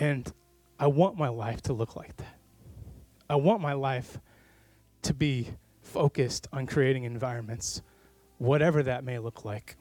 And 0.00 0.30
I 0.80 0.88
want 0.88 1.16
my 1.16 1.28
life 1.28 1.62
to 1.62 1.72
look 1.72 1.94
like 1.94 2.16
that. 2.16 2.36
I 3.30 3.36
want 3.36 3.62
my 3.62 3.72
life 3.72 4.18
to 5.02 5.14
be 5.14 5.50
focused 5.80 6.48
on 6.52 6.66
creating 6.66 7.04
environments 7.04 7.82
whatever 8.38 8.82
that 8.82 9.04
may 9.04 9.18
look 9.18 9.44
like. 9.44 9.76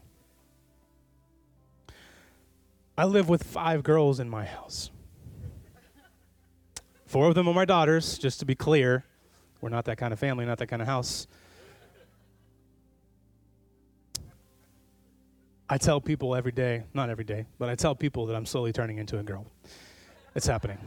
I 2.98 3.06
live 3.06 3.30
with 3.30 3.44
five 3.44 3.84
girls 3.84 4.20
in 4.20 4.30
my 4.30 4.46
house. 4.46 4.92
Four 7.06 7.28
of 7.28 7.36
them 7.36 7.48
are 7.48 7.54
my 7.54 7.66
daughters, 7.66 8.18
just 8.18 8.40
to 8.40 8.46
be 8.46 8.56
clear. 8.56 9.06
We're 9.62 9.70
not 9.70 9.86
that 9.86 9.98
kind 9.98 10.14
of 10.14 10.20
family, 10.20 10.46
not 10.46 10.60
that 10.60 10.68
kind 10.68 10.82
of 10.82 10.88
house. 10.88 11.26
I 15.70 15.78
tell 15.78 16.00
people 16.00 16.34
every 16.34 16.54
day, 16.54 16.84
not 16.94 17.10
every 17.10 17.26
day, 17.26 17.46
but 17.60 17.68
I 17.68 17.76
tell 17.76 17.94
people 17.94 18.26
that 18.28 18.36
I'm 18.36 18.46
slowly 18.46 18.72
turning 18.72 19.00
into 19.00 19.20
a 19.20 19.24
girl. 19.24 19.46
It's 20.34 20.48
happening. 20.48 20.78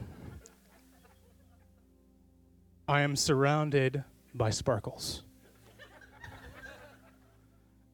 I 2.87 3.01
am 3.01 3.15
surrounded 3.15 4.03
by 4.33 4.49
sparkles. 4.49 5.23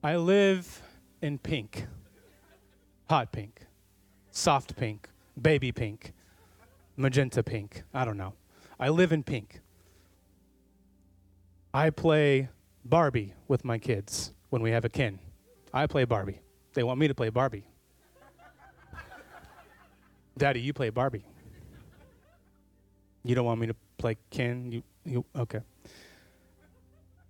I 0.02 0.16
live 0.16 0.82
in 1.22 1.38
pink, 1.40 1.88
hot 3.10 3.34
pink, 3.34 3.66
soft 4.32 4.78
pink, 4.78 5.10
baby 5.42 5.74
pink, 5.74 6.14
magenta 6.96 7.44
pink. 7.44 7.84
I 7.94 8.06
don't 8.06 8.18
know. 8.18 8.34
I 8.80 8.90
live 8.90 9.12
in 9.12 9.24
pink. 9.24 9.60
I 11.74 11.90
play 11.90 12.48
Barbie 12.86 13.34
with 13.48 13.66
my 13.66 13.78
kids 13.78 14.32
when 14.50 14.62
we 14.62 14.72
have 14.72 14.86
a 14.86 14.90
kin. 14.90 15.20
I 15.74 15.86
play 15.86 16.06
Barbie. 16.06 16.40
They 16.78 16.84
want 16.84 17.00
me 17.00 17.08
to 17.08 17.16
play 17.16 17.30
Barbie. 17.30 17.64
Daddy, 20.38 20.60
you 20.60 20.74
play 20.74 20.92
Barbie. 20.92 21.26
You 23.24 23.34
don't 23.34 23.48
want 23.48 23.60
me 23.60 23.66
to 23.66 23.76
play 23.98 24.16
Ken? 24.30 24.72
You, 24.72 24.84
you 25.04 25.26
okay. 25.36 25.62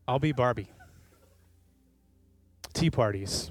I'll 0.05 0.19
be 0.19 0.33
Barbie. 0.33 0.69
Tea 2.73 2.89
parties. 2.89 3.49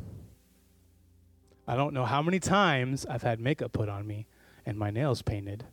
I 1.67 1.77
don't 1.77 1.95
know 1.95 2.05
how 2.05 2.21
many 2.21 2.41
times 2.41 3.07
I've 3.07 3.23
had 3.23 3.41
makeup 3.41 3.73
put 3.73 3.89
on 3.89 4.07
me 4.07 4.27
and 4.67 4.77
my 4.77 4.91
nails 4.91 5.23
painted. 5.23 5.65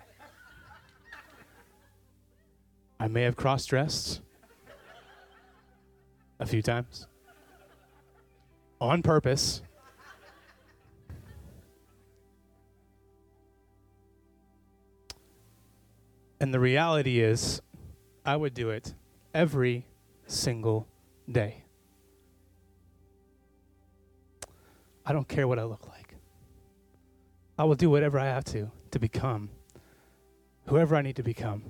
I 2.98 3.10
may 3.10 3.24
have 3.24 3.36
cross 3.36 3.66
dressed 3.66 4.22
a 6.40 6.46
few 6.46 6.62
times 6.62 7.08
on 8.80 9.02
purpose. 9.02 9.62
And 16.44 16.54
the 16.54 16.60
reality 16.60 17.22
is, 17.22 17.62
I 18.26 18.36
would 18.36 18.54
do 18.54 18.70
it 18.70 18.94
every 19.34 19.86
single 20.28 20.90
day. 21.32 21.64
I 25.06 25.14
don't 25.14 25.26
care 25.30 25.48
what 25.48 25.58
I 25.58 25.64
look 25.64 25.88
like. 25.88 26.16
I 27.58 27.64
will 27.64 27.76
do 27.76 27.90
whatever 27.90 28.20
I 28.20 28.26
have 28.26 28.44
to 28.56 28.70
to 28.92 29.00
become 29.00 29.52
whoever 30.68 30.98
I 30.98 31.02
need 31.02 31.16
to 31.16 31.24
become. 31.24 31.64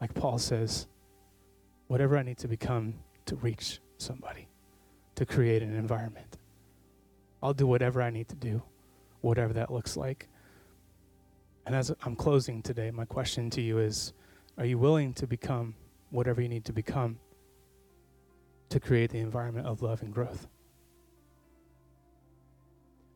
Like 0.00 0.14
Paul 0.14 0.38
says, 0.38 0.86
whatever 1.88 2.16
I 2.16 2.22
need 2.22 2.38
to 2.38 2.48
become 2.48 2.94
to 3.26 3.36
reach 3.36 3.80
somebody, 3.98 4.48
to 5.16 5.26
create 5.26 5.62
an 5.62 5.76
environment. 5.76 6.38
I'll 7.42 7.52
do 7.52 7.66
whatever 7.66 8.00
I 8.00 8.08
need 8.08 8.30
to 8.30 8.36
do, 8.36 8.62
whatever 9.20 9.52
that 9.52 9.70
looks 9.70 9.94
like. 9.94 10.26
And 11.70 11.76
as 11.76 11.92
I'm 12.02 12.16
closing 12.16 12.62
today, 12.62 12.90
my 12.90 13.04
question 13.04 13.48
to 13.50 13.60
you 13.60 13.78
is 13.78 14.12
Are 14.58 14.64
you 14.64 14.76
willing 14.76 15.14
to 15.14 15.26
become 15.28 15.76
whatever 16.10 16.42
you 16.42 16.48
need 16.48 16.64
to 16.64 16.72
become 16.72 17.20
to 18.70 18.80
create 18.80 19.12
the 19.12 19.20
environment 19.20 19.68
of 19.68 19.80
love 19.80 20.02
and 20.02 20.12
growth? 20.12 20.48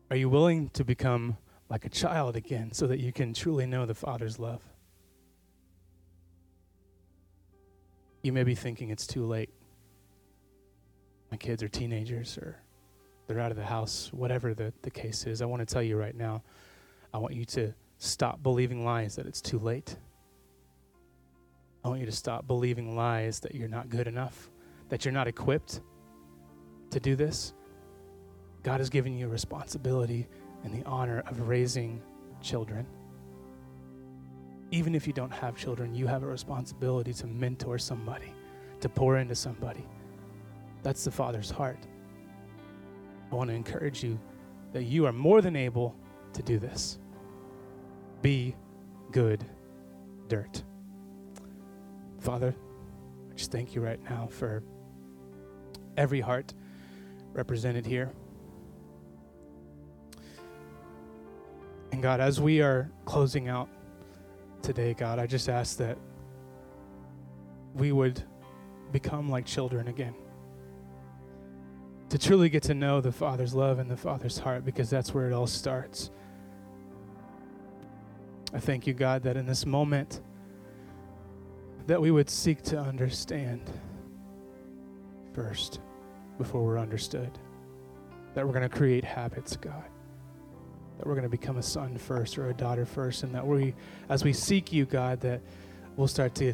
Are 0.09 0.15
you 0.15 0.29
willing 0.29 0.69
to 0.69 0.85
become 0.85 1.35
like 1.67 1.83
a 1.83 1.89
child 1.89 2.37
again 2.37 2.71
so 2.71 2.87
that 2.87 3.01
you 3.01 3.11
can 3.11 3.33
truly 3.33 3.65
know 3.65 3.85
the 3.85 3.93
Father's 3.93 4.39
love? 4.39 4.61
You 8.23 8.31
may 8.31 8.45
be 8.45 8.55
thinking 8.55 8.89
it's 8.89 9.05
too 9.05 9.25
late. 9.25 9.49
My 11.29 11.35
kids 11.35 11.61
are 11.61 11.67
teenagers 11.67 12.37
or 12.37 12.55
they're 13.27 13.41
out 13.41 13.51
of 13.51 13.57
the 13.57 13.65
house, 13.65 14.13
whatever 14.13 14.53
the, 14.53 14.71
the 14.81 14.91
case 14.91 15.25
is. 15.25 15.41
I 15.41 15.45
want 15.45 15.59
to 15.59 15.65
tell 15.65 15.83
you 15.83 15.97
right 15.97 16.15
now, 16.15 16.41
I 17.13 17.17
want 17.17 17.33
you 17.33 17.43
to 17.43 17.73
stop 17.97 18.41
believing 18.43 18.83
lies 18.83 19.15
that 19.15 19.25
it's 19.25 19.41
too 19.41 19.59
late. 19.59 19.97
I 21.83 21.87
want 21.87 21.99
you 21.99 22.05
to 22.07 22.11
stop 22.11 22.47
believing 22.47 22.95
lies 22.95 23.39
that 23.41 23.53
you're 23.53 23.67
not 23.67 23.89
good 23.89 24.07
enough, 24.07 24.49
that 24.89 25.05
you're 25.05 25.13
not 25.13 25.27
equipped 25.27 25.81
to 26.89 26.99
do 26.99 27.15
this. 27.15 27.53
God 28.63 28.79
has 28.79 28.89
given 28.89 29.15
you 29.17 29.27
a 29.27 29.29
responsibility 29.29 30.27
and 30.63 30.73
the 30.73 30.83
honor 30.87 31.23
of 31.27 31.47
raising 31.47 32.01
children. 32.41 32.87
Even 34.71 34.95
if 34.95 35.05
you 35.05 35.13
don't 35.13 35.31
have 35.31 35.55
children, 35.55 35.93
you 35.93 36.07
have 36.07 36.23
a 36.23 36.27
responsibility 36.27 37.13
to 37.13 37.27
mentor 37.27 37.77
somebody, 37.77 38.33
to 38.81 38.89
pour 38.89 39.17
into 39.17 39.35
somebody. 39.35 39.85
That's 40.81 41.03
the 41.03 41.11
Father's 41.11 41.51
heart. 41.51 41.77
I 43.31 43.35
want 43.35 43.49
to 43.49 43.55
encourage 43.55 44.03
you 44.03 44.19
that 44.73 44.83
you 44.83 45.05
are 45.05 45.13
more 45.13 45.41
than 45.41 45.55
able 45.55 45.95
to 46.33 46.41
do 46.41 46.57
this. 46.57 46.97
Be 48.25 48.55
good 49.11 49.45
dirt. 50.29 50.63
Father, 52.17 52.55
I 53.29 53.35
just 53.35 53.51
thank 53.51 53.75
you 53.75 53.81
right 53.81 53.99
now 54.09 54.25
for 54.31 54.63
every 55.95 56.21
heart 56.21 56.51
represented 57.33 57.85
here. 57.85 58.11
And 61.91 62.01
God, 62.01 62.19
as 62.19 62.41
we 62.41 62.63
are 62.63 62.89
closing 63.05 63.47
out 63.47 63.69
today, 64.63 64.95
God, 64.95 65.19
I 65.19 65.27
just 65.27 65.47
ask 65.47 65.77
that 65.77 65.99
we 67.75 67.91
would 67.91 68.23
become 68.91 69.29
like 69.29 69.45
children 69.45 69.87
again. 69.87 70.15
To 72.09 72.17
truly 72.17 72.49
get 72.49 72.63
to 72.63 72.73
know 72.73 73.01
the 73.01 73.11
Father's 73.11 73.53
love 73.53 73.77
and 73.77 73.87
the 73.87 73.95
Father's 73.97 74.39
heart, 74.39 74.65
because 74.65 74.89
that's 74.89 75.13
where 75.13 75.27
it 75.27 75.33
all 75.33 75.45
starts. 75.45 76.09
I 78.55 78.59
thank 78.59 78.87
you, 78.87 78.93
God, 78.93 79.21
that 79.23 79.37
in 79.37 79.45
this 79.45 79.65
moment, 79.65 80.21
that 81.85 82.01
we 82.01 82.09
would 82.09 82.29
seek 82.29 82.63
to 82.63 82.79
understand 82.79 83.61
first 85.33 85.79
before 86.39 86.63
we're 86.63 86.79
understood. 86.79 87.37
That 88.33 88.47
we're 88.47 88.53
going 88.53 88.67
to 88.67 88.75
create 88.75 89.03
habits, 89.03 89.55
God 89.55 89.85
that 90.97 91.05
we're 91.05 91.13
going 91.13 91.23
to 91.23 91.29
become 91.29 91.57
a 91.57 91.63
son 91.63 91.97
first 91.97 92.37
or 92.37 92.49
a 92.49 92.53
daughter 92.53 92.85
first, 92.85 93.23
and 93.23 93.33
that 93.35 93.45
we, 93.45 93.73
as 94.09 94.23
we 94.23 94.33
seek 94.33 94.71
you, 94.71 94.85
God, 94.85 95.19
that 95.21 95.41
we'll 95.95 96.07
start 96.07 96.35
to 96.35 96.53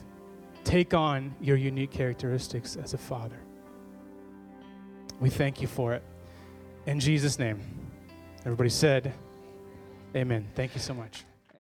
take 0.64 0.94
on 0.94 1.36
your 1.42 1.58
unique 1.58 1.92
characteristics 1.92 2.76
as 2.76 2.94
a 2.94 2.98
father. 2.98 3.40
We 5.20 5.30
thank 5.30 5.62
you 5.62 5.68
for 5.68 5.94
it. 5.94 6.04
In 6.86 7.00
Jesus' 7.00 7.38
name. 7.38 7.60
Everybody 8.44 8.70
said, 8.70 9.14
Amen. 10.16 10.48
Thank 10.56 10.74
you 10.74 10.82
so 10.82 10.94
much. 10.94 11.24